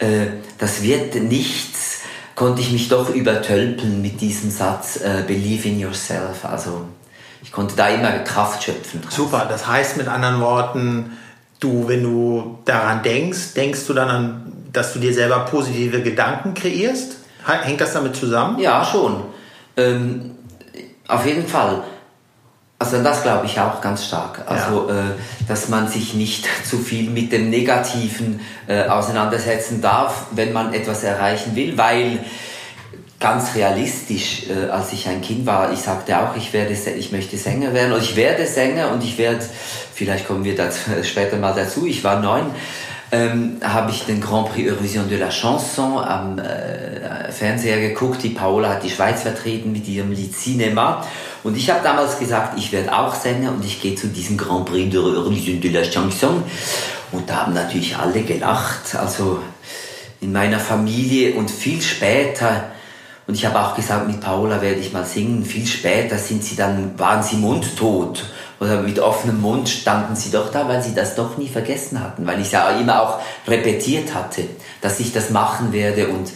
äh, 0.00 0.26
das 0.58 0.82
wird 0.82 1.14
nichts, 1.16 2.00
konnte 2.34 2.60
ich 2.60 2.70
mich 2.70 2.88
doch 2.88 3.10
übertölpeln 3.14 4.00
mit 4.02 4.20
diesem 4.20 4.50
Satz, 4.50 4.96
äh, 4.96 5.24
believe 5.26 5.68
in 5.68 5.80
yourself. 5.80 6.44
Also 6.44 6.82
ich 7.42 7.50
konnte 7.50 7.76
da 7.76 7.88
immer 7.88 8.10
Kraft 8.20 8.62
schöpfen. 8.62 9.02
Draus. 9.02 9.14
Super, 9.14 9.46
das 9.48 9.66
heißt 9.66 9.96
mit 9.96 10.08
anderen 10.08 10.40
Worten, 10.40 11.16
du, 11.60 11.88
wenn 11.88 12.02
du 12.02 12.58
daran 12.64 13.02
denkst, 13.02 13.54
denkst 13.54 13.86
du 13.86 13.94
dann 13.94 14.08
an 14.08 14.52
dass 14.72 14.92
du 14.92 14.98
dir 14.98 15.12
selber 15.12 15.40
positive 15.40 16.02
Gedanken 16.02 16.54
kreierst? 16.54 17.16
Hängt 17.44 17.80
das 17.80 17.94
damit 17.94 18.16
zusammen? 18.16 18.58
Ja, 18.58 18.84
schon. 18.84 19.24
Ähm, 19.76 20.32
auf 21.06 21.24
jeden 21.24 21.46
Fall. 21.46 21.82
Also 22.80 23.02
das 23.02 23.22
glaube 23.22 23.46
ich 23.46 23.58
auch 23.58 23.80
ganz 23.80 24.04
stark. 24.04 24.42
Also, 24.46 24.88
ja. 24.88 25.00
äh, 25.00 25.02
dass 25.48 25.68
man 25.68 25.88
sich 25.88 26.14
nicht 26.14 26.46
zu 26.64 26.78
viel 26.78 27.10
mit 27.10 27.32
dem 27.32 27.50
Negativen 27.50 28.40
äh, 28.68 28.84
auseinandersetzen 28.84 29.80
darf, 29.80 30.26
wenn 30.30 30.52
man 30.52 30.72
etwas 30.72 31.02
erreichen 31.02 31.56
will, 31.56 31.76
weil 31.76 32.20
ganz 33.18 33.56
realistisch, 33.56 34.44
äh, 34.48 34.70
als 34.70 34.92
ich 34.92 35.08
ein 35.08 35.20
Kind 35.22 35.44
war, 35.44 35.72
ich 35.72 35.80
sagte 35.80 36.16
auch, 36.18 36.36
ich 36.36 36.52
werde, 36.52 36.72
ich 36.72 37.10
möchte 37.10 37.36
Sänger 37.36 37.74
werden 37.74 37.92
und 37.92 38.02
ich 38.02 38.14
werde 38.14 38.46
Sänger 38.46 38.92
und 38.92 39.02
ich 39.02 39.18
werde, 39.18 39.44
vielleicht 39.92 40.28
kommen 40.28 40.44
wir 40.44 40.54
dazu, 40.54 40.78
später 41.02 41.36
mal 41.36 41.54
dazu, 41.54 41.84
ich 41.84 42.04
war 42.04 42.20
neun 42.20 42.46
ähm, 43.10 43.58
habe 43.62 43.90
ich 43.90 44.04
den 44.04 44.20
Grand 44.20 44.52
Prix 44.52 44.70
Eurovision 44.70 45.08
de 45.08 45.18
la 45.18 45.30
Chanson 45.30 45.98
am 45.98 46.38
äh, 46.38 47.32
Fernseher 47.32 47.80
geguckt. 47.80 48.22
Die 48.22 48.30
Paola 48.30 48.70
hat 48.70 48.82
die 48.82 48.90
Schweiz 48.90 49.22
vertreten 49.22 49.72
mit 49.72 49.88
ihrem 49.88 50.12
Lied 50.12 50.36
Cinema. 50.36 51.04
Und 51.42 51.56
ich 51.56 51.70
habe 51.70 51.80
damals 51.82 52.18
gesagt, 52.18 52.58
ich 52.58 52.72
werde 52.72 52.96
auch 52.96 53.14
Sänger 53.14 53.52
und 53.52 53.64
ich 53.64 53.80
gehe 53.80 53.94
zu 53.94 54.08
diesem 54.08 54.36
Grand 54.36 54.66
Prix 54.66 54.90
de 54.90 55.00
Eurovision 55.00 55.60
de 55.60 55.70
la 55.70 55.82
Chanson. 55.82 56.42
Und 57.12 57.30
da 57.30 57.46
haben 57.46 57.54
natürlich 57.54 57.96
alle 57.96 58.22
gelacht, 58.22 58.94
also 58.94 59.42
in 60.20 60.32
meiner 60.32 60.58
Familie 60.58 61.34
und 61.34 61.50
viel 61.50 61.80
später. 61.80 62.64
Und 63.26 63.34
ich 63.34 63.46
habe 63.46 63.60
auch 63.60 63.74
gesagt, 63.74 64.06
mit 64.06 64.20
Paola 64.20 64.60
werde 64.60 64.80
ich 64.80 64.92
mal 64.92 65.04
singen. 65.04 65.44
Viel 65.44 65.66
später 65.66 66.18
sind 66.18 66.42
sie 66.42 66.56
dann, 66.56 66.98
waren 66.98 67.22
sie 67.22 67.36
mundtot 67.36 68.24
oder 68.60 68.82
mit 68.82 68.98
offenem 68.98 69.40
Mund 69.40 69.68
standen 69.68 70.16
sie 70.16 70.30
doch 70.30 70.50
da, 70.50 70.68
weil 70.68 70.82
sie 70.82 70.94
das 70.94 71.14
doch 71.14 71.38
nie 71.38 71.48
vergessen 71.48 72.00
hatten, 72.02 72.26
weil 72.26 72.40
ich 72.40 72.52
ja 72.52 72.70
immer 72.70 73.02
auch 73.02 73.20
repetiert 73.46 74.14
hatte, 74.14 74.44
dass 74.80 75.00
ich 75.00 75.12
das 75.12 75.30
machen 75.30 75.72
werde 75.72 76.08
und 76.08 76.30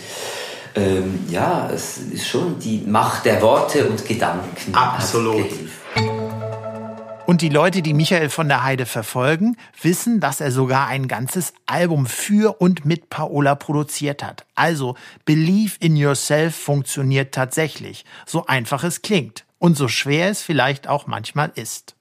ähm, 0.75 1.27
ja, 1.29 1.69
es 1.73 1.99
ist 1.99 2.27
schon 2.27 2.59
die 2.59 2.83
Macht 2.87 3.27
der 3.27 3.43
Worte 3.43 3.87
und 3.87 4.07
Gedanken. 4.07 4.75
Absolut. 4.75 5.51
Und 7.27 7.41
die 7.41 7.49
Leute, 7.49 7.83
die 7.83 7.95
Michael 7.95 8.31
von 8.31 8.49
der 8.49 8.63
Heide 8.63 8.85
verfolgen, 8.85 9.57
wissen, 9.81 10.21
dass 10.21 10.41
er 10.41 10.51
sogar 10.51 10.89
ein 10.89 11.09
ganzes 11.09 11.55
Album 11.67 12.07
für 12.07 12.61
und 12.61 12.85
mit 12.85 13.11
Paola 13.11 13.55
produziert 13.55 14.23
hat. 14.23 14.45
Also 14.55 14.97
Believe 15.25 15.77
in 15.81 15.97
Yourself 15.97 16.55
funktioniert 16.55 17.33
tatsächlich, 17.33 18.05
so 18.27 18.47
einfach 18.47 18.85
es 18.85 19.03
klingt 19.03 19.45
und 19.59 19.77
so 19.77 19.89
schwer 19.89 20.31
es 20.31 20.43
vielleicht 20.43 20.89
auch 20.89 21.07
manchmal 21.07 21.53
ist. 21.55 21.95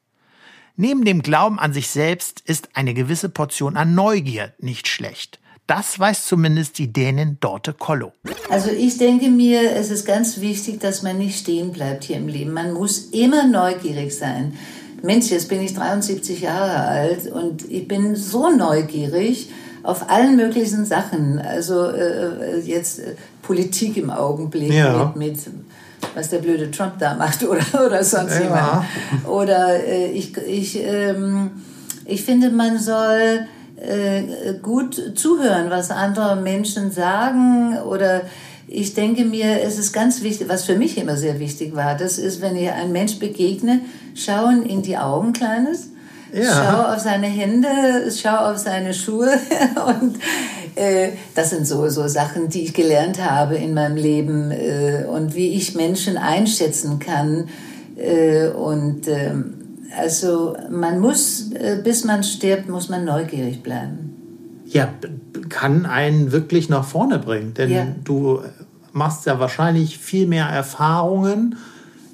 Neben 0.75 1.06
dem 1.06 1.22
Glauben 1.22 1.60
an 1.60 1.74
sich 1.74 1.90
selbst 1.90 2.42
ist 2.42 2.70
eine 2.74 2.94
gewisse 2.94 3.30
Portion 3.30 3.78
an 3.78 3.94
Neugier 3.94 4.54
nicht 4.60 4.88
schlecht. 4.88 5.40
Das 5.68 6.00
weiß 6.00 6.25
zumindest 6.25 6.80
die 6.80 6.92
Dänin 6.92 7.38
Dorte 7.40 7.74
Kollo. 7.74 8.12
Also 8.50 8.70
ich 8.72 8.98
denke 8.98 9.30
mir, 9.30 9.72
es 9.72 9.90
ist 9.90 10.06
ganz 10.06 10.42
wichtig, 10.42 10.80
dass 10.80 11.01
man 11.01 11.18
nicht 11.18 11.40
stehen 11.40 11.72
bleibt 11.72 12.04
hier 12.04 12.18
im 12.18 12.28
Leben. 12.28 12.51
Man 12.51 12.74
muss 12.74 13.10
immer 13.12 13.48
neugierig 13.48 14.18
sein. 14.18 14.58
Mensch, 15.01 15.30
jetzt 15.30 15.50
bin 15.50 15.62
ich 15.62 15.74
73 15.74 16.42
Jahre 16.42 16.88
alt 16.88 17.32
und 17.32 17.70
ich 17.72 17.88
bin 17.88 18.16
so 18.16 18.50
neugierig 18.50 19.50
auf 19.84 20.10
allen 20.10 20.36
möglichen 20.36 20.86
Sachen. 20.86 21.40
Also 21.40 21.86
äh, 21.86 22.58
äh 22.58 22.60
jetzt 22.60 23.00
äh, 23.00 23.16
Politik 23.42 23.98
im 23.98 24.10
Augenblick 24.10 24.74
ja. 24.74 25.13
mit, 25.16 25.38
mit 25.38 25.54
was 26.15 26.29
der 26.29 26.39
blöde 26.39 26.72
Trump 26.72 27.00
da 27.00 27.15
macht 27.15 27.43
oder, 27.48 27.86
oder 27.86 28.03
sonst 28.03 28.36
ja. 28.36 28.43
jemand. 28.43 28.86
Oder 29.27 29.84
äh, 29.86 30.12
ich, 30.12 30.36
ich, 30.38 30.79
ähm, 30.84 31.51
ich 32.05 32.24
finde, 32.24 32.50
man 32.50 32.77
soll 32.79 33.48
äh, 33.77 34.53
gut 34.62 35.17
zuhören, 35.17 35.70
was 35.70 35.91
andere 35.91 36.36
Menschen 36.36 36.91
sagen 36.91 37.77
oder 37.79 38.22
ich 38.74 38.93
denke 38.93 39.25
mir, 39.25 39.62
es 39.63 39.77
ist 39.77 39.91
ganz 39.91 40.22
wichtig, 40.22 40.48
was 40.48 40.63
für 40.63 40.75
mich 40.75 40.98
immer 40.98 41.17
sehr 41.17 41.39
wichtig 41.39 41.75
war, 41.75 41.96
das 41.96 42.17
ist, 42.17 42.41
wenn 42.41 42.55
ich 42.55 42.72
einem 42.72 42.93
Mensch 42.93 43.20
begegne, 43.20 43.81
schauen 44.15 44.63
in 44.63 44.81
die 44.81 44.98
Augen, 44.98 45.34
Kleines, 45.34 45.89
ja. 46.31 46.43
schau 46.43 46.93
auf 46.93 47.00
seine 47.00 47.27
Hände, 47.27 47.70
schau 48.15 48.51
auf 48.51 48.58
seine 48.58 48.93
Schuhe 48.93 49.34
und 50.00 50.15
das 51.36 51.50
sind 51.50 51.68
so, 51.68 51.88
so 51.90 52.08
Sachen, 52.08 52.50
die 52.50 52.63
ich 52.63 52.74
gelernt 52.74 53.24
habe 53.24 53.56
in 53.56 53.74
meinem 53.74 53.98
Leben 53.98 54.51
äh, 54.51 55.06
und 55.06 55.36
wie 55.36 55.50
ich 55.50 55.75
Menschen 55.75 56.18
einschätzen 56.18 57.00
kann. 57.00 57.50
Äh, 57.98 58.48
und 58.50 59.08
ähm, 59.08 59.54
also 59.98 60.56
man 60.70 61.00
muss, 61.00 61.51
äh, 61.51 61.82
bis 61.84 62.06
man 62.06 62.24
stirbt, 62.24 62.70
muss 62.70 62.90
man 62.90 63.06
neugierig 63.06 63.63
bleiben. 63.63 64.16
Ja, 64.66 64.90
kann 65.50 65.86
einen 65.86 66.32
wirklich 66.32 66.70
nach 66.70 66.86
vorne 66.86 67.20
bringen, 67.20 67.54
denn 67.54 67.72
ja. 67.72 67.88
du 68.04 68.42
machst 68.94 69.25
ja 69.25 69.40
wahrscheinlich 69.40 69.98
viel 69.98 70.28
mehr 70.28 70.46
Erfahrungen 70.46 71.58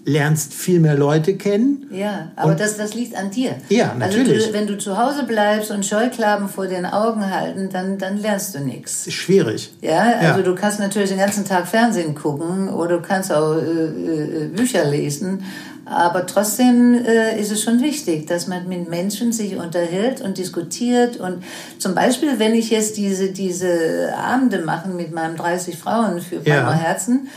lernst 0.08 0.54
viel 0.54 0.80
mehr 0.80 0.96
Leute 0.96 1.36
kennen. 1.36 1.86
Ja, 1.92 2.32
aber 2.38 2.56
das, 2.56 2.78
das 2.78 2.94
liegt 2.94 3.14
an 3.18 3.30
dir. 3.30 3.58
Ja, 3.68 3.94
natürlich. 3.94 4.38
Also 4.38 4.54
wenn 4.54 4.66
du 4.66 4.78
zu 4.78 4.98
Hause 4.98 5.26
bleibst 5.26 5.70
und 5.70 5.86
Scheuklappen 5.86 6.48
vor 6.48 6.68
den 6.68 6.86
Augen 6.86 7.30
halten, 7.30 7.70
dann, 7.70 7.98
dann 7.98 8.18
lernst 8.18 8.56
du 8.56 8.60
nichts. 8.60 9.12
Schwierig. 9.12 9.74
Ja, 9.82 10.14
also 10.18 10.40
ja. 10.40 10.46
du 10.46 10.56
kannst 10.56 10.80
natürlich 10.80 11.10
den 11.10 11.20
ganzen 11.20 11.44
Tag 11.44 11.68
Fernsehen 11.68 12.16
gucken 12.16 12.70
oder 12.70 13.00
du 13.00 13.02
kannst 13.02 13.34
auch 13.34 13.58
äh, 13.58 13.60
äh, 13.60 14.48
Bücher 14.48 14.86
lesen, 14.86 15.44
aber 15.84 16.26
trotzdem 16.26 16.96
äh, 17.06 17.38
ist 17.38 17.52
es 17.52 17.62
schon 17.62 17.82
wichtig, 17.82 18.28
dass 18.28 18.48
man 18.48 18.68
mit 18.70 18.90
Menschen 18.90 19.34
sich 19.34 19.58
unterhält 19.58 20.22
und 20.22 20.38
diskutiert. 20.38 21.18
Und 21.18 21.44
zum 21.80 21.96
Beispiel, 21.96 22.40
wenn 22.40 22.56
ich 22.56 22.70
jetzt 22.70 22.96
diese, 22.96 23.32
diese 23.32 24.14
Abende 24.18 24.60
mache 24.60 24.88
mit 24.88 25.12
meinen 25.14 25.36
30 25.36 25.78
Frauen 25.78 26.22
für 26.22 26.40
Palmer 26.40 26.72
ja. 26.72 26.74
Herzen, 26.74 27.28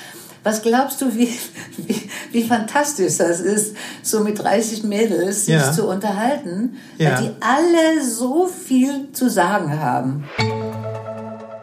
was 0.43 0.63
glaubst 0.63 1.01
du, 1.01 1.15
wie, 1.15 1.29
wie, 1.77 2.11
wie 2.33 2.45
fantastisch 2.45 3.17
das 3.19 3.41
ist, 3.41 3.77
so 4.03 4.21
mit 4.21 4.39
30 4.39 4.85
Mädels 4.85 5.47
sich 5.47 5.55
ja. 5.55 5.73
zu 5.73 5.87
unterhalten, 5.89 6.77
ja. 6.99 7.13
weil 7.13 7.23
die 7.23 7.31
alle 7.41 8.05
so 8.05 8.47
viel 8.47 9.13
zu 9.13 9.29
sagen 9.29 9.79
haben. 9.79 10.25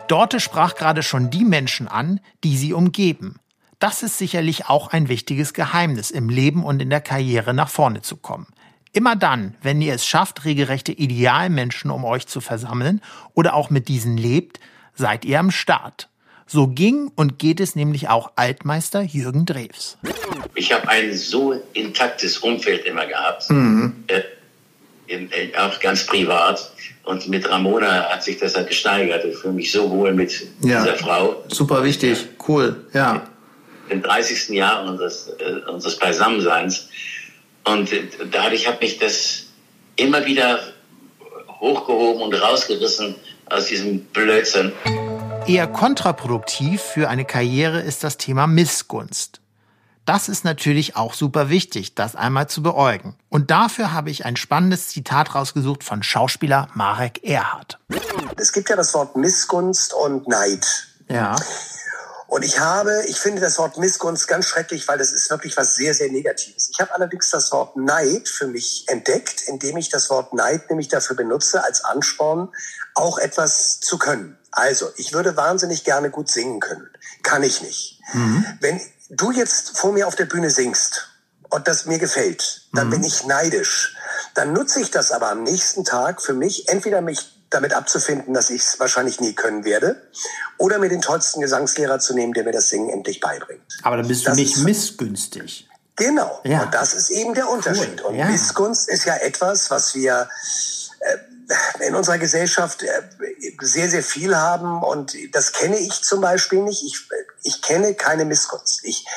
Dorte 0.08 0.40
sprach 0.40 0.76
gerade 0.76 1.04
schon 1.04 1.30
die 1.30 1.44
Menschen 1.44 1.88
an, 1.88 2.20
die 2.44 2.58
sie 2.58 2.74
umgeben. 2.74 3.40
Das 3.80 4.04
ist 4.04 4.18
sicherlich 4.18 4.68
auch 4.68 4.88
ein 4.88 5.08
wichtiges 5.08 5.54
Geheimnis, 5.54 6.10
im 6.10 6.30
Leben 6.30 6.64
und 6.64 6.82
in 6.82 6.90
der 6.90 7.02
Karriere 7.02 7.54
nach 7.54 7.70
vorne 7.70 8.02
zu 8.02 8.16
kommen. 8.18 8.48
Immer 8.94 9.16
dann, 9.16 9.56
wenn 9.62 9.82
ihr 9.82 9.94
es 9.94 10.08
schafft, 10.08 10.46
regelrechte 10.46 10.92
Idealmenschen 10.92 11.92
um 11.92 12.04
euch 12.06 12.26
zu 12.26 12.42
versammeln 12.42 13.02
oder 13.34 13.54
auch 13.54 13.70
mit 13.70 13.90
diesen 13.90 14.18
lebt, 14.18 14.60
seid 14.96 15.26
ihr 15.26 15.40
am 15.40 15.52
Start. 15.52 16.10
So 16.50 16.68
ging 16.68 17.12
und 17.16 17.40
geht 17.40 17.60
es 17.60 17.76
nämlich 17.76 18.08
auch 18.08 18.32
Altmeister 18.38 19.02
Jürgen 19.02 19.46
Drews. 19.46 19.98
Ich 20.56 20.72
habe 20.72 20.88
ein 20.88 21.14
so 21.14 21.62
intaktes 21.74 22.38
Umfeld 22.38 22.86
immer 22.86 23.06
gehabt, 23.06 23.50
mhm. 23.50 24.06
äh, 24.08 24.22
in, 25.08 25.30
äh, 25.32 25.52
auch 25.58 25.78
ganz 25.82 26.06
privat. 26.06 26.72
Und 27.04 27.28
mit 27.28 27.50
Ramona 27.50 28.10
hat 28.10 28.24
sich 28.24 28.38
das 28.38 28.56
halt 28.56 28.70
gesteigert. 28.70 29.26
Ich 29.26 29.38
fühle 29.38 29.54
mich 29.54 29.72
so 29.72 29.90
wohl 29.90 30.14
mit 30.14 30.48
ja. 30.62 30.84
dieser 30.84 30.96
Frau. 30.96 31.44
Super 31.50 31.84
wichtig, 31.84 32.26
cool, 32.48 32.86
ja. 32.94 33.28
Im 33.90 34.02
30. 34.02 34.50
Jahr 34.50 34.86
unseres, 34.86 35.30
äh, 35.40 35.70
unseres 35.70 35.98
Beisammenseins. 35.98 36.88
Und 37.66 37.92
äh, 37.92 38.04
dadurch 38.32 38.68
hat 38.68 38.82
mich 38.82 39.00
das 39.00 39.48
immer 39.98 40.26
wieder 40.26 40.60
hochgehoben 41.60 42.22
und 42.22 42.34
rausgerissen 42.34 43.16
aus 43.50 43.66
diesem 43.66 44.00
Blödsinn. 44.06 44.72
Eher 45.48 45.68
kontraproduktiv 45.68 46.82
für 46.82 47.08
eine 47.08 47.24
Karriere 47.24 47.80
ist 47.80 48.04
das 48.04 48.18
Thema 48.18 48.48
Missgunst. 48.48 49.40
Das 50.06 50.28
ist 50.28 50.44
natürlich 50.44 50.96
auch 50.98 51.14
super 51.14 51.50
wichtig, 51.50 51.96
das 51.96 52.16
einmal 52.16 52.48
zu 52.48 52.62
beäugen. 52.62 53.16
Und 53.30 53.50
dafür 53.50 53.94
habe 53.94 54.10
ich 54.10 54.26
ein 54.26 54.36
spannendes 54.36 54.90
Zitat 54.90 55.36
rausgesucht 55.36 55.86
von 55.86 56.04
Schauspieler 56.04 56.68
Marek 56.74 57.24
Erhardt. 57.24 57.80
Es 58.38 58.52
gibt 58.52 58.70
ja 58.70 58.76
das 58.76 58.94
Wort 58.94 59.16
Missgunst 59.16 59.94
und 59.94 60.28
Neid. 60.28 60.88
Ja. 61.10 61.36
Und 62.28 62.44
ich 62.44 62.60
habe, 62.60 63.04
ich 63.08 63.20
finde 63.20 63.42
das 63.42 63.58
Wort 63.58 63.78
Missgunst 63.78 64.28
ganz 64.28 64.46
schrecklich, 64.46 64.88
weil 64.90 64.98
das 64.98 65.14
ist 65.14 65.30
wirklich 65.30 65.56
was 65.56 65.76
sehr, 65.76 65.94
sehr 65.94 66.12
Negatives. 66.12 66.70
Ich 66.70 66.80
habe 66.82 66.94
allerdings 66.94 67.30
das 67.32 67.52
Wort 67.54 67.78
Neid 67.78 68.28
für 68.28 68.48
mich 68.48 68.84
entdeckt, 68.88 69.44
indem 69.48 69.78
ich 69.78 69.90
das 69.90 70.10
Wort 70.10 70.34
Neid 70.34 70.70
nämlich 70.70 70.90
dafür 70.90 71.16
benutze, 71.16 71.64
als 71.64 71.86
Ansporn, 71.86 72.50
auch 72.96 73.18
etwas 73.18 73.80
zu 73.80 73.98
können. 73.98 74.38
Also, 74.52 74.90
ich 74.98 75.14
würde 75.14 75.38
wahnsinnig 75.38 75.86
gerne 75.86 76.10
gut 76.10 76.30
singen 76.30 76.60
können. 76.60 76.90
Kann 77.24 77.44
ich 77.44 77.62
nicht. 77.62 78.02
Mhm. 78.14 78.46
Wenn 78.60 78.82
du 79.10 79.32
jetzt 79.32 79.78
vor 79.78 79.94
mir 79.94 80.08
auf 80.08 80.16
der 80.16 80.26
Bühne 80.26 80.50
singst 80.50 81.08
und 81.50 81.68
das 81.68 81.86
mir 81.86 82.00
gefällt, 82.00 82.68
dann 82.74 82.88
mhm. 82.88 82.92
bin 82.92 83.04
ich 83.06 83.26
neidisch. 83.26 83.96
Dann 84.34 84.52
nutze 84.52 84.82
ich 84.82 84.92
das 84.92 85.12
aber 85.12 85.30
am 85.30 85.44
nächsten 85.44 85.86
Tag 85.86 86.22
für 86.22 86.34
mich, 86.34 86.68
entweder 86.68 87.00
mich 87.02 87.37
damit 87.50 87.74
abzufinden, 87.74 88.34
dass 88.34 88.50
ich 88.50 88.62
es 88.62 88.80
wahrscheinlich 88.80 89.20
nie 89.22 89.34
können 89.34 89.64
werde, 89.64 90.02
oder 90.58 90.80
mir 90.80 90.90
den 90.90 91.02
tollsten 91.02 91.42
Gesangslehrer 91.42 92.00
zu 92.00 92.14
nehmen, 92.14 92.34
der 92.34 92.44
mir 92.44 92.52
das 92.52 92.70
Singen 92.70 92.90
endlich 92.90 93.20
beibringt. 93.20 93.62
Aber 93.84 93.98
dann 93.98 94.08
bist 94.08 94.26
du 94.26 94.30
das 94.30 94.38
nicht 94.38 94.58
missgünstig. 94.58 95.68
Genau. 95.96 96.40
Ja. 96.44 96.64
Und 96.64 96.74
das 96.74 96.94
ist 96.94 97.10
eben 97.10 97.34
der 97.34 97.50
Unterschied. 97.50 98.02
Cool. 98.02 98.12
Und 98.12 98.16
ja. 98.16 98.26
Missgunst 98.26 98.88
ist 98.88 99.06
ja 99.06 99.16
etwas, 99.16 99.72
was 99.72 99.96
wir 99.96 100.30
äh, 101.00 101.88
in 101.88 101.96
unserer 101.96 102.20
Gesellschaft 102.20 102.84
äh, 102.84 103.02
sehr, 103.62 103.90
sehr 103.90 104.04
viel 104.04 104.36
haben. 104.36 104.84
Und 104.84 105.18
das 105.34 105.54
kenne 105.54 105.78
ich 105.80 106.04
zum 106.04 106.22
Beispiel 106.22 106.62
nicht. 106.62 106.84
Ich, 106.84 107.10
ich 107.44 107.62
kenne 107.64 107.96
keine 107.96 108.26
Missgunst. 108.26 108.82
Ich, 108.84 109.08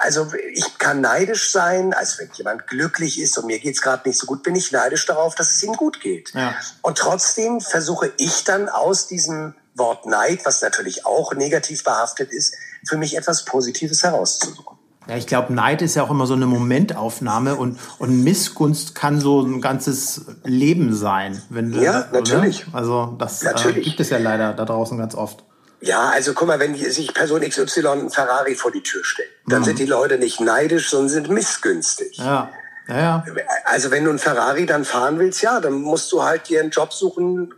also 0.00 0.28
ich 0.52 0.78
kann 0.78 1.00
neidisch 1.00 1.50
sein, 1.50 1.92
als 1.94 2.18
wenn 2.18 2.28
jemand 2.34 2.66
glücklich 2.66 3.20
ist 3.20 3.36
und 3.38 3.46
mir 3.46 3.58
geht's 3.58 3.82
gerade 3.82 4.08
nicht 4.08 4.18
so 4.18 4.26
gut, 4.26 4.42
bin 4.42 4.54
ich 4.54 4.72
neidisch 4.72 5.06
darauf, 5.06 5.34
dass 5.34 5.50
es 5.50 5.62
ihm 5.62 5.72
gut 5.74 6.00
geht. 6.00 6.32
Ja. 6.34 6.54
Und 6.82 6.98
trotzdem 6.98 7.60
versuche 7.60 8.12
ich 8.16 8.44
dann 8.44 8.68
aus 8.68 9.06
diesem 9.06 9.54
Wort 9.74 10.06
Neid, 10.06 10.44
was 10.44 10.62
natürlich 10.62 11.06
auch 11.06 11.34
negativ 11.34 11.84
behaftet 11.84 12.32
ist, 12.32 12.54
für 12.86 12.96
mich 12.96 13.16
etwas 13.16 13.44
Positives 13.44 14.02
herauszusuchen. 14.02 14.78
Ja, 15.08 15.16
ich 15.16 15.26
glaube, 15.26 15.52
Neid 15.52 15.82
ist 15.82 15.96
ja 15.96 16.04
auch 16.04 16.10
immer 16.10 16.26
so 16.26 16.34
eine 16.34 16.46
Momentaufnahme 16.46 17.56
und, 17.56 17.78
und 17.98 18.22
Missgunst 18.22 18.94
kann 18.94 19.18
so 19.18 19.40
ein 19.40 19.60
ganzes 19.60 20.26
Leben 20.44 20.94
sein. 20.94 21.42
Wenn, 21.48 21.72
ja, 21.72 22.06
natürlich. 22.12 22.68
Oder? 22.68 22.76
Also 22.76 23.16
das 23.18 23.42
äh, 23.42 23.72
gibt 23.80 23.98
es 23.98 24.10
ja 24.10 24.18
leider 24.18 24.52
da 24.52 24.64
draußen 24.64 24.96
ganz 24.98 25.14
oft. 25.14 25.42
Ja, 25.80 26.10
also 26.10 26.34
guck 26.34 26.48
mal, 26.48 26.58
wenn 26.60 26.74
sich 26.74 27.14
Person 27.14 27.40
XY 27.40 27.86
ein 27.88 28.10
Ferrari 28.10 28.54
vor 28.54 28.70
die 28.70 28.82
Tür 28.82 29.02
stellt, 29.02 29.30
dann 29.46 29.60
mhm. 29.60 29.64
sind 29.64 29.78
die 29.78 29.86
Leute 29.86 30.18
nicht 30.18 30.40
neidisch, 30.40 30.90
sondern 30.90 31.08
sind 31.08 31.30
missgünstig. 31.30 32.18
Ja. 32.18 32.50
Ja, 32.88 32.98
ja. 32.98 33.24
Also 33.64 33.90
wenn 33.90 34.04
du 34.04 34.10
ein 34.10 34.18
Ferrari 34.18 34.66
dann 34.66 34.84
fahren 34.84 35.18
willst, 35.18 35.42
ja, 35.42 35.60
dann 35.60 35.74
musst 35.74 36.10
du 36.12 36.24
halt 36.24 36.48
dir 36.48 36.60
einen 36.60 36.70
Job 36.70 36.92
suchen, 36.92 37.54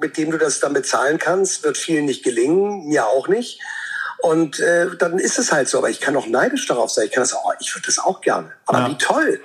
mit 0.00 0.16
dem 0.16 0.30
du 0.30 0.38
das 0.38 0.60
dann 0.60 0.72
bezahlen 0.72 1.18
kannst. 1.18 1.64
Wird 1.64 1.76
vielen 1.76 2.04
nicht 2.04 2.22
gelingen, 2.22 2.86
mir 2.86 3.06
auch 3.06 3.26
nicht. 3.26 3.60
Und 4.22 4.60
äh, 4.60 4.96
dann 4.96 5.18
ist 5.18 5.38
es 5.38 5.52
halt 5.52 5.68
so. 5.68 5.78
Aber 5.78 5.90
ich 5.90 6.00
kann 6.00 6.16
auch 6.16 6.26
neidisch 6.26 6.66
darauf 6.66 6.90
sein. 6.90 7.06
Ich 7.06 7.12
kann 7.12 7.22
das, 7.22 7.34
oh, 7.34 7.52
ich 7.58 7.74
würde 7.74 7.86
das 7.86 7.98
auch 7.98 8.20
gerne. 8.20 8.52
Aber 8.66 8.80
ja. 8.80 8.88
wie 8.88 8.96
toll. 8.96 9.40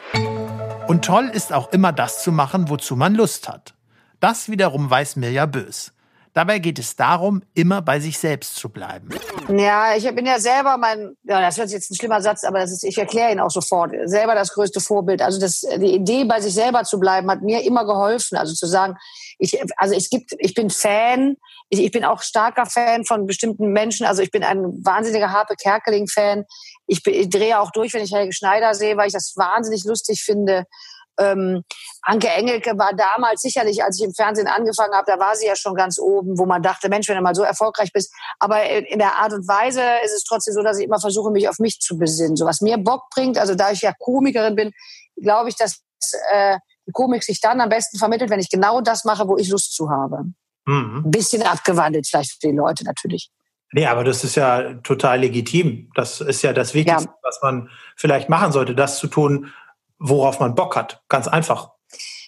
Und 0.87 1.03
toll 1.03 1.29
ist 1.33 1.51
auch 1.51 1.71
immer 1.73 1.91
das 1.91 2.23
zu 2.23 2.31
machen, 2.31 2.69
wozu 2.69 2.95
man 2.95 3.15
Lust 3.15 3.49
hat. 3.49 3.73
Das 4.19 4.49
wiederum 4.49 4.89
weiß 4.89 5.15
Mirja 5.15 5.45
Bös. 5.47 5.91
Dabei 6.33 6.59
geht 6.59 6.79
es 6.79 6.95
darum, 6.95 7.41
immer 7.53 7.81
bei 7.81 7.99
sich 7.99 8.17
selbst 8.17 8.55
zu 8.55 8.69
bleiben. 8.69 9.09
Ja, 9.49 9.95
ich 9.95 10.03
bin 10.13 10.25
ja 10.25 10.39
selber 10.39 10.77
mein, 10.77 11.15
ja, 11.23 11.41
das 11.41 11.57
wird 11.57 11.69
jetzt 11.71 11.89
ein 11.89 11.95
schlimmer 11.95 12.21
Satz, 12.21 12.43
aber 12.43 12.59
das 12.59 12.71
ist, 12.71 12.83
ich 12.83 12.97
erkläre 12.97 13.31
ihn 13.31 13.39
auch 13.39 13.49
sofort, 13.49 13.93
selber 14.05 14.35
das 14.35 14.53
größte 14.53 14.79
Vorbild. 14.79 15.21
Also 15.21 15.39
das, 15.39 15.61
die 15.61 15.95
Idee, 15.95 16.25
bei 16.25 16.39
sich 16.39 16.53
selber 16.53 16.83
zu 16.83 16.99
bleiben, 16.99 17.29
hat 17.31 17.41
mir 17.41 17.63
immer 17.63 17.85
geholfen. 17.85 18.37
Also 18.37 18.53
zu 18.53 18.67
sagen, 18.67 18.95
ich, 19.39 19.59
also 19.77 19.95
es 19.95 20.09
gibt, 20.09 20.33
ich 20.37 20.53
bin 20.53 20.69
Fan, 20.69 21.37
ich, 21.69 21.83
ich 21.83 21.91
bin 21.91 22.03
auch 22.03 22.21
starker 22.21 22.65
Fan 22.65 23.05
von 23.05 23.25
bestimmten 23.25 23.71
Menschen. 23.71 24.05
Also 24.05 24.21
ich 24.21 24.31
bin 24.31 24.43
ein 24.43 24.63
wahnsinniger 24.83 25.31
Harpe 25.31 25.55
Kerkeling-Fan. 25.55 26.45
Ich, 26.87 27.05
ich 27.05 27.29
drehe 27.29 27.59
auch 27.59 27.71
durch, 27.71 27.93
wenn 27.93 28.03
ich 28.03 28.13
Helge 28.13 28.33
Schneider 28.33 28.75
sehe, 28.75 28.97
weil 28.97 29.07
ich 29.07 29.13
das 29.13 29.33
wahnsinnig 29.35 29.83
lustig 29.85 30.23
finde. 30.23 30.65
Ähm, 31.19 31.63
Anke 32.01 32.29
Engelke 32.29 32.77
war 32.77 32.93
damals 32.93 33.41
sicherlich, 33.41 33.83
als 33.83 33.99
ich 33.99 34.05
im 34.05 34.13
Fernsehen 34.13 34.47
angefangen 34.47 34.93
habe, 34.93 35.05
da 35.05 35.19
war 35.19 35.35
sie 35.35 35.47
ja 35.47 35.55
schon 35.55 35.75
ganz 35.75 35.99
oben, 35.99 36.37
wo 36.37 36.45
man 36.45 36.61
dachte, 36.61 36.89
Mensch, 36.89 37.07
wenn 37.09 37.17
du 37.17 37.21
mal 37.21 37.35
so 37.35 37.43
erfolgreich 37.43 37.91
bist. 37.93 38.13
Aber 38.39 38.63
in 38.63 38.99
der 38.99 39.15
Art 39.15 39.33
und 39.33 39.47
Weise 39.47 39.81
ist 40.03 40.13
es 40.13 40.23
trotzdem 40.23 40.53
so, 40.53 40.63
dass 40.63 40.79
ich 40.79 40.85
immer 40.85 40.99
versuche, 40.99 41.31
mich 41.31 41.49
auf 41.49 41.59
mich 41.59 41.79
zu 41.79 41.97
besinnen. 41.97 42.35
So 42.35 42.45
was 42.45 42.61
mir 42.61 42.77
Bock 42.77 43.09
bringt, 43.13 43.37
also 43.37 43.55
da 43.55 43.71
ich 43.71 43.81
ja 43.81 43.93
Komikerin 43.97 44.55
bin, 44.55 44.71
glaube 45.17 45.49
ich, 45.49 45.55
dass 45.55 45.81
äh, 46.31 46.57
die 46.87 46.91
Komik 46.91 47.23
sich 47.23 47.39
dann 47.39 47.61
am 47.61 47.69
besten 47.69 47.97
vermittelt, 47.97 48.29
wenn 48.29 48.39
ich 48.39 48.49
genau 48.49 48.81
das 48.81 49.05
mache, 49.05 49.27
wo 49.27 49.37
ich 49.37 49.49
Lust 49.49 49.75
zu 49.75 49.89
habe. 49.89 50.23
Mhm. 50.65 51.03
Ein 51.05 51.11
bisschen 51.11 51.43
abgewandelt 51.43 52.07
vielleicht 52.07 52.41
für 52.41 52.47
die 52.47 52.55
Leute 52.55 52.83
natürlich. 52.83 53.29
Nee, 53.71 53.85
aber 53.85 54.03
das 54.03 54.23
ist 54.23 54.35
ja 54.35 54.75
total 54.75 55.19
legitim. 55.19 55.91
Das 55.93 56.21
ist 56.21 56.41
ja 56.41 56.53
das 56.53 56.73
Wichtigste, 56.73 57.09
ja. 57.09 57.15
was 57.21 57.39
man 57.43 57.69
vielleicht 57.95 58.29
machen 58.29 58.51
sollte, 58.51 58.73
das 58.73 58.97
zu 58.97 59.07
tun, 59.07 59.51
worauf 59.99 60.39
man 60.39 60.55
Bock 60.55 60.75
hat. 60.75 61.01
Ganz 61.09 61.27
einfach. 61.27 61.71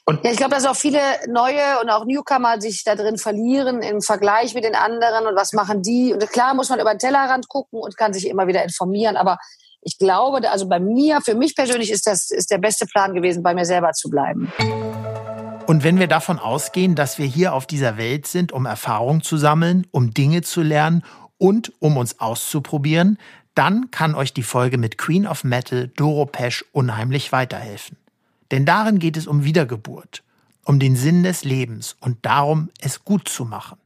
Und 0.05 0.23
ja, 0.23 0.31
ich 0.31 0.37
glaube, 0.37 0.55
dass 0.55 0.65
auch 0.65 0.75
viele 0.75 0.99
neue 1.29 1.79
und 1.81 1.89
auch 1.89 2.05
Newcomer 2.05 2.59
sich 2.59 2.83
da 2.83 2.95
drin 2.95 3.17
verlieren 3.17 3.81
im 3.81 4.01
Vergleich 4.01 4.53
mit 4.55 4.63
den 4.63 4.75
anderen 4.75 5.27
und 5.27 5.35
was 5.35 5.53
machen 5.53 5.83
die. 5.83 6.11
Und 6.13 6.27
klar 6.31 6.53
muss 6.53 6.69
man 6.69 6.79
über 6.79 6.93
den 6.93 6.99
Tellerrand 6.99 7.47
gucken 7.47 7.79
und 7.79 7.97
kann 7.97 8.13
sich 8.13 8.27
immer 8.27 8.47
wieder 8.47 8.63
informieren. 8.63 9.15
Aber 9.15 9.37
ich 9.81 9.97
glaube, 9.97 10.49
also 10.49 10.67
bei 10.67 10.79
mir, 10.79 11.21
für 11.21 11.35
mich 11.35 11.55
persönlich 11.55 11.91
ist 11.91 12.07
das 12.07 12.31
ist 12.31 12.51
der 12.51 12.57
beste 12.57 12.85
Plan 12.87 13.13
gewesen, 13.13 13.43
bei 13.43 13.53
mir 13.53 13.65
selber 13.65 13.91
zu 13.93 14.09
bleiben. 14.09 14.51
Und 15.67 15.83
wenn 15.83 15.99
wir 15.99 16.07
davon 16.07 16.39
ausgehen, 16.39 16.95
dass 16.95 17.17
wir 17.17 17.25
hier 17.25 17.53
auf 17.53 17.65
dieser 17.65 17.97
Welt 17.97 18.27
sind, 18.27 18.51
um 18.51 18.65
Erfahrung 18.65 19.21
zu 19.23 19.37
sammeln, 19.37 19.87
um 19.91 20.13
Dinge 20.13 20.41
zu 20.41 20.61
lernen 20.61 21.03
und 21.37 21.71
um 21.79 21.97
uns 21.97 22.19
auszuprobieren, 22.19 23.17
dann 23.55 23.91
kann 23.91 24.15
euch 24.15 24.33
die 24.33 24.43
Folge 24.43 24.77
mit 24.77 24.97
Queen 24.97 25.27
of 25.27 25.43
Metal 25.43 25.89
Doro 25.89 26.25
Pesch 26.25 26.63
unheimlich 26.71 27.31
weiterhelfen. 27.31 27.97
Denn 28.51 28.65
darin 28.65 28.99
geht 28.99 29.17
es 29.17 29.27
um 29.27 29.43
Wiedergeburt, 29.43 30.23
um 30.63 30.79
den 30.79 30.95
Sinn 30.95 31.23
des 31.23 31.43
Lebens 31.43 31.95
und 31.99 32.25
darum, 32.25 32.69
es 32.79 33.03
gut 33.03 33.27
zu 33.27 33.45
machen. 33.45 33.77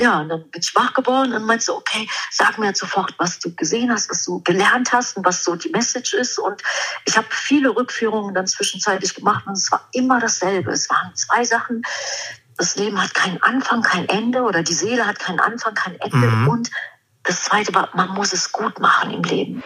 Ja, 0.00 0.20
und 0.20 0.28
dann 0.28 0.48
bin 0.50 0.60
ich 0.60 0.74
wach 0.74 0.94
geworden 0.94 1.32
und 1.32 1.44
meinte 1.44 1.64
so, 1.64 1.76
okay, 1.76 2.08
sag 2.30 2.58
mir 2.58 2.66
jetzt 2.66 2.80
sofort, 2.80 3.14
was 3.18 3.38
du 3.38 3.54
gesehen 3.54 3.90
hast, 3.92 4.10
was 4.10 4.24
du 4.24 4.40
gelernt 4.42 4.92
hast 4.92 5.16
und 5.16 5.24
was 5.24 5.44
so 5.44 5.54
die 5.54 5.70
Message 5.70 6.14
ist. 6.14 6.38
Und 6.38 6.62
ich 7.04 7.16
habe 7.16 7.26
viele 7.30 7.70
Rückführungen 7.70 8.34
dann 8.34 8.46
zwischenzeitlich 8.46 9.14
gemacht 9.14 9.46
und 9.46 9.54
es 9.54 9.70
war 9.70 9.88
immer 9.92 10.20
dasselbe. 10.20 10.72
Es 10.72 10.88
waren 10.90 11.14
zwei 11.14 11.44
Sachen. 11.44 11.82
Das 12.56 12.76
Leben 12.76 13.00
hat 13.02 13.14
keinen 13.14 13.42
Anfang, 13.42 13.82
kein 13.82 14.08
Ende 14.08 14.42
oder 14.42 14.62
die 14.62 14.74
Seele 14.74 15.06
hat 15.06 15.18
keinen 15.18 15.40
Anfang, 15.40 15.74
kein 15.74 15.98
Ende. 16.00 16.28
Mhm. 16.28 16.48
Und 16.48 16.70
das 17.24 17.44
Zweite 17.44 17.74
war, 17.74 17.88
man 17.94 18.10
muss 18.14 18.32
es 18.32 18.52
gut 18.52 18.80
machen 18.80 19.12
im 19.12 19.22
Leben. 19.22 19.62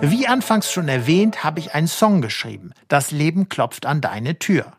Wie 0.00 0.26
anfangs 0.26 0.70
schon 0.70 0.88
erwähnt, 0.88 1.42
habe 1.42 1.60
ich 1.60 1.74
einen 1.74 1.88
Song 1.88 2.20
geschrieben. 2.20 2.72
Das 2.88 3.10
Leben 3.10 3.48
klopft 3.48 3.86
an 3.86 4.00
deine 4.00 4.38
Tür. 4.38 4.72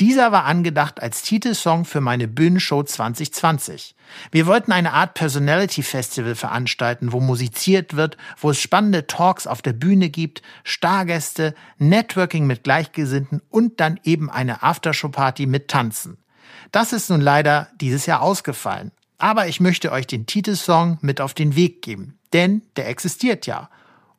Dieser 0.00 0.32
war 0.32 0.44
angedacht 0.44 1.00
als 1.02 1.22
Titelsong 1.22 1.84
für 1.84 2.00
meine 2.00 2.26
Bühnenshow 2.26 2.82
2020. 2.82 3.94
Wir 4.32 4.46
wollten 4.46 4.72
eine 4.72 4.92
Art 4.92 5.14
Personality 5.14 5.82
Festival 5.82 6.34
veranstalten, 6.34 7.12
wo 7.12 7.20
musiziert 7.20 7.94
wird, 7.94 8.16
wo 8.38 8.50
es 8.50 8.60
spannende 8.60 9.06
Talks 9.06 9.46
auf 9.46 9.62
der 9.62 9.74
Bühne 9.74 10.08
gibt, 10.08 10.42
Stargäste, 10.64 11.54
Networking 11.78 12.46
mit 12.46 12.64
Gleichgesinnten 12.64 13.42
und 13.50 13.78
dann 13.80 14.00
eben 14.02 14.30
eine 14.30 14.62
Aftershow-Party 14.62 15.46
mit 15.46 15.68
Tanzen. 15.68 16.16
Das 16.72 16.92
ist 16.92 17.10
nun 17.10 17.20
leider 17.20 17.68
dieses 17.80 18.06
Jahr 18.06 18.22
ausgefallen. 18.22 18.92
Aber 19.20 19.46
ich 19.48 19.60
möchte 19.60 19.92
euch 19.92 20.06
den 20.06 20.24
Titelsong 20.24 20.98
mit 21.02 21.20
auf 21.20 21.34
den 21.34 21.54
Weg 21.54 21.82
geben. 21.82 22.18
Denn 22.32 22.62
der 22.76 22.88
existiert 22.88 23.46
ja. 23.46 23.68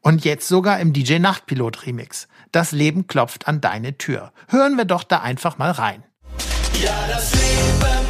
Und 0.02 0.24
jetzt 0.26 0.48
sogar 0.48 0.80
im 0.80 0.94
DJ 0.94 1.18
Nachtpilot 1.18 1.86
Remix. 1.86 2.28
Das 2.52 2.72
Leben 2.72 3.08
klopft 3.08 3.48
an 3.48 3.62
deine 3.62 3.98
Tür. 3.98 4.32
Hören 4.48 4.78
wir 4.78 4.86
doch 4.86 5.04
da 5.04 5.22
einfach 5.22 5.58
mal 5.58 5.72
rein. 5.72 6.04
Ja, 6.80 7.08
das 7.08 7.34
Leben 7.34 8.01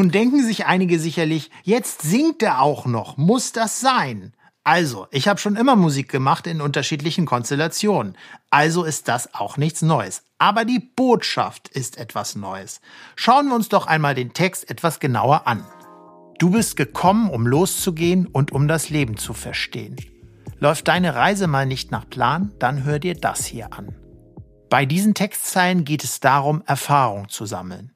Nun 0.00 0.10
denken 0.10 0.42
sich 0.42 0.64
einige 0.64 0.98
sicherlich, 0.98 1.50
jetzt 1.62 2.00
singt 2.00 2.42
er 2.42 2.62
auch 2.62 2.86
noch. 2.86 3.18
Muss 3.18 3.52
das 3.52 3.80
sein? 3.80 4.32
Also, 4.64 5.06
ich 5.10 5.28
habe 5.28 5.38
schon 5.38 5.56
immer 5.56 5.76
Musik 5.76 6.08
gemacht 6.08 6.46
in 6.46 6.62
unterschiedlichen 6.62 7.26
Konstellationen. 7.26 8.16
Also 8.48 8.84
ist 8.84 9.08
das 9.08 9.34
auch 9.34 9.58
nichts 9.58 9.82
Neues. 9.82 10.22
Aber 10.38 10.64
die 10.64 10.78
Botschaft 10.78 11.68
ist 11.68 11.98
etwas 11.98 12.34
Neues. 12.34 12.80
Schauen 13.14 13.48
wir 13.48 13.54
uns 13.54 13.68
doch 13.68 13.86
einmal 13.86 14.14
den 14.14 14.32
Text 14.32 14.70
etwas 14.70 15.00
genauer 15.00 15.46
an. 15.46 15.66
Du 16.38 16.48
bist 16.48 16.78
gekommen, 16.78 17.28
um 17.28 17.46
loszugehen 17.46 18.24
und 18.24 18.52
um 18.52 18.68
das 18.68 18.88
Leben 18.88 19.18
zu 19.18 19.34
verstehen. 19.34 19.96
Läuft 20.60 20.88
deine 20.88 21.14
Reise 21.14 21.46
mal 21.46 21.66
nicht 21.66 21.90
nach 21.90 22.08
Plan, 22.08 22.54
dann 22.58 22.84
hör 22.84 23.00
dir 23.00 23.16
das 23.16 23.44
hier 23.44 23.74
an. 23.74 23.94
Bei 24.70 24.86
diesen 24.86 25.12
Textzeilen 25.12 25.84
geht 25.84 26.04
es 26.04 26.20
darum, 26.20 26.62
Erfahrung 26.64 27.28
zu 27.28 27.44
sammeln. 27.44 27.92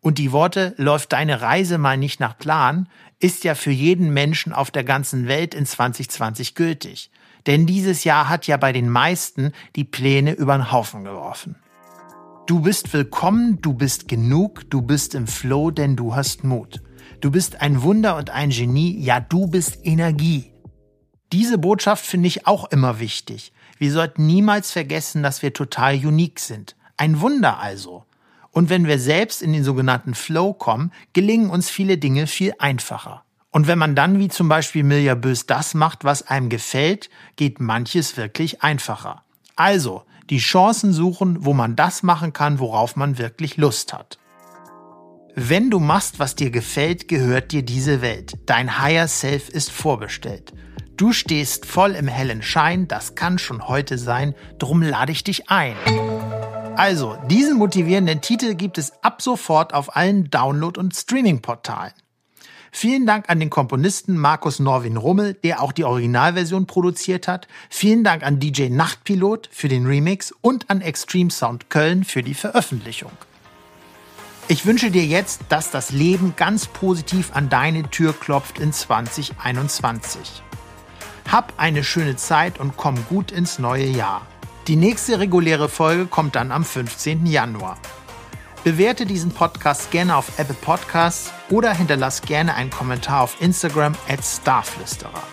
Und 0.00 0.18
die 0.18 0.32
Worte 0.32 0.74
läuft 0.78 1.12
deine 1.12 1.42
Reise 1.42 1.78
mal 1.78 1.96
nicht 1.96 2.20
nach 2.20 2.38
Plan 2.38 2.88
ist 3.20 3.44
ja 3.44 3.54
für 3.54 3.70
jeden 3.70 4.12
Menschen 4.12 4.52
auf 4.52 4.70
der 4.70 4.82
ganzen 4.82 5.28
Welt 5.28 5.54
in 5.54 5.66
2020 5.66 6.54
gültig. 6.54 7.10
Denn 7.46 7.66
dieses 7.66 8.04
Jahr 8.04 8.28
hat 8.28 8.46
ja 8.46 8.56
bei 8.56 8.72
den 8.72 8.88
meisten 8.88 9.52
die 9.76 9.84
Pläne 9.84 10.32
über 10.32 10.56
den 10.56 10.72
Haufen 10.72 11.04
geworfen. 11.04 11.56
Du 12.46 12.60
bist 12.60 12.92
willkommen, 12.92 13.60
du 13.60 13.74
bist 13.74 14.08
genug, 14.08 14.68
du 14.70 14.82
bist 14.82 15.14
im 15.14 15.26
Flow, 15.26 15.70
denn 15.70 15.96
du 15.96 16.14
hast 16.16 16.44
Mut. 16.44 16.82
Du 17.20 17.30
bist 17.30 17.60
ein 17.60 17.82
Wunder 17.82 18.16
und 18.16 18.30
ein 18.30 18.50
Genie, 18.50 18.98
ja 18.98 19.20
du 19.20 19.46
bist 19.46 19.78
Energie. 19.84 20.52
Diese 21.32 21.58
Botschaft 21.58 22.04
finde 22.04 22.26
ich 22.26 22.46
auch 22.46 22.70
immer 22.70 22.98
wichtig. 22.98 23.52
Wir 23.78 23.92
sollten 23.92 24.26
niemals 24.26 24.72
vergessen, 24.72 25.22
dass 25.22 25.42
wir 25.42 25.52
total 25.52 25.94
unique 25.94 26.40
sind. 26.40 26.76
Ein 26.96 27.20
Wunder 27.20 27.60
also. 27.60 28.04
Und 28.52 28.68
wenn 28.68 28.86
wir 28.86 28.98
selbst 28.98 29.42
in 29.42 29.52
den 29.52 29.64
sogenannten 29.64 30.14
Flow 30.14 30.52
kommen, 30.52 30.92
gelingen 31.12 31.50
uns 31.50 31.70
viele 31.70 31.98
Dinge 31.98 32.26
viel 32.26 32.52
einfacher. 32.58 33.24
Und 33.50 33.66
wenn 33.66 33.78
man 33.78 33.94
dann 33.94 34.18
wie 34.18 34.28
zum 34.28 34.48
Beispiel 34.48 34.84
Mirja 34.84 35.14
Bös 35.14 35.46
das 35.46 35.74
macht, 35.74 36.04
was 36.04 36.26
einem 36.26 36.48
gefällt, 36.48 37.10
geht 37.36 37.60
manches 37.60 38.16
wirklich 38.16 38.62
einfacher. 38.62 39.24
Also, 39.56 40.04
die 40.30 40.38
Chancen 40.38 40.92
suchen, 40.92 41.44
wo 41.44 41.52
man 41.52 41.74
das 41.74 42.02
machen 42.02 42.32
kann, 42.32 42.60
worauf 42.60 42.94
man 42.94 43.18
wirklich 43.18 43.56
Lust 43.56 43.92
hat. 43.92 44.18
Wenn 45.34 45.70
du 45.70 45.80
machst, 45.80 46.18
was 46.18 46.34
dir 46.34 46.50
gefällt, 46.50 47.08
gehört 47.08 47.52
dir 47.52 47.62
diese 47.62 48.02
Welt. 48.02 48.34
Dein 48.46 48.80
Higher 48.80 49.08
Self 49.08 49.48
ist 49.48 49.70
vorbestellt. 49.70 50.52
Du 50.96 51.12
stehst 51.12 51.66
voll 51.66 51.92
im 51.92 52.08
hellen 52.08 52.42
Schein, 52.42 52.86
das 52.86 53.14
kann 53.14 53.38
schon 53.38 53.66
heute 53.66 53.96
sein, 53.96 54.34
drum 54.58 54.82
lade 54.82 55.12
ich 55.12 55.24
dich 55.24 55.48
ein. 55.48 55.74
Also, 56.80 57.18
diesen 57.28 57.58
motivierenden 57.58 58.22
Titel 58.22 58.54
gibt 58.54 58.78
es 58.78 58.94
ab 59.02 59.20
sofort 59.20 59.74
auf 59.74 59.96
allen 59.96 60.30
Download- 60.30 60.78
und 60.78 60.96
Streaming-Portalen. 60.96 61.92
Vielen 62.72 63.04
Dank 63.04 63.28
an 63.28 63.38
den 63.38 63.50
Komponisten 63.50 64.16
Markus 64.16 64.60
Norwin 64.60 64.96
Rummel, 64.96 65.34
der 65.34 65.62
auch 65.62 65.72
die 65.72 65.84
Originalversion 65.84 66.64
produziert 66.64 67.28
hat. 67.28 67.48
Vielen 67.68 68.02
Dank 68.02 68.22
an 68.22 68.40
DJ 68.40 68.70
Nachtpilot 68.70 69.50
für 69.52 69.68
den 69.68 69.84
Remix 69.84 70.32
und 70.40 70.70
an 70.70 70.80
Extreme 70.80 71.30
Sound 71.30 71.68
Köln 71.68 72.02
für 72.02 72.22
die 72.22 72.32
Veröffentlichung. 72.32 73.12
Ich 74.48 74.64
wünsche 74.64 74.90
dir 74.90 75.04
jetzt, 75.04 75.42
dass 75.50 75.70
das 75.70 75.90
Leben 75.90 76.32
ganz 76.34 76.66
positiv 76.66 77.32
an 77.34 77.50
deine 77.50 77.90
Tür 77.90 78.14
klopft 78.14 78.58
in 78.58 78.72
2021. 78.72 80.42
Hab 81.30 81.52
eine 81.58 81.84
schöne 81.84 82.16
Zeit 82.16 82.58
und 82.58 82.78
komm 82.78 82.94
gut 83.10 83.32
ins 83.32 83.58
neue 83.58 83.84
Jahr. 83.84 84.26
Die 84.70 84.76
nächste 84.76 85.18
reguläre 85.18 85.68
Folge 85.68 86.06
kommt 86.06 86.36
dann 86.36 86.52
am 86.52 86.64
15. 86.64 87.26
Januar. 87.26 87.76
Bewerte 88.62 89.04
diesen 89.04 89.32
Podcast 89.32 89.90
gerne 89.90 90.14
auf 90.14 90.38
Apple 90.38 90.54
Podcasts 90.54 91.32
oder 91.50 91.74
hinterlass 91.74 92.22
gerne 92.22 92.54
einen 92.54 92.70
Kommentar 92.70 93.22
auf 93.22 93.40
Instagram 93.40 93.96
at 94.08 94.24
Starflüsterer. 94.24 95.24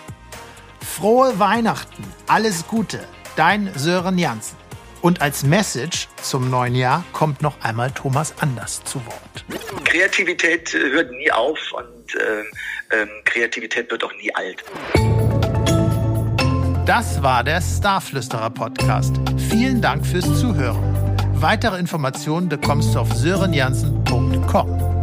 Frohe 0.84 1.38
Weihnachten, 1.38 2.02
alles 2.26 2.66
Gute, 2.66 2.98
dein 3.36 3.70
Sören 3.76 4.18
Jansen. 4.18 4.56
Und 5.02 5.22
als 5.22 5.44
Message 5.44 6.08
zum 6.20 6.50
neuen 6.50 6.74
Jahr 6.74 7.04
kommt 7.12 7.40
noch 7.40 7.60
einmal 7.60 7.92
Thomas 7.92 8.34
Anders 8.40 8.82
zu 8.82 9.00
Wort. 9.06 9.44
Kreativität 9.84 10.72
hört 10.74 11.12
nie 11.12 11.30
auf 11.30 11.60
und 11.74 12.14
äh, 12.16 12.40
äh, 13.02 13.06
Kreativität 13.24 13.88
wird 13.88 14.02
auch 14.02 14.14
nie 14.14 14.34
alt. 14.34 14.64
Das 16.88 17.22
war 17.22 17.44
der 17.44 17.60
Starflüsterer 17.60 18.48
Podcast. 18.48 19.14
Vielen 19.50 19.82
Dank 19.82 20.06
fürs 20.06 20.24
Zuhören. 20.40 20.82
Weitere 21.34 21.78
Informationen 21.78 22.48
bekommst 22.48 22.94
du 22.94 23.00
auf 23.00 23.12
sörenjansen.com. 23.12 24.97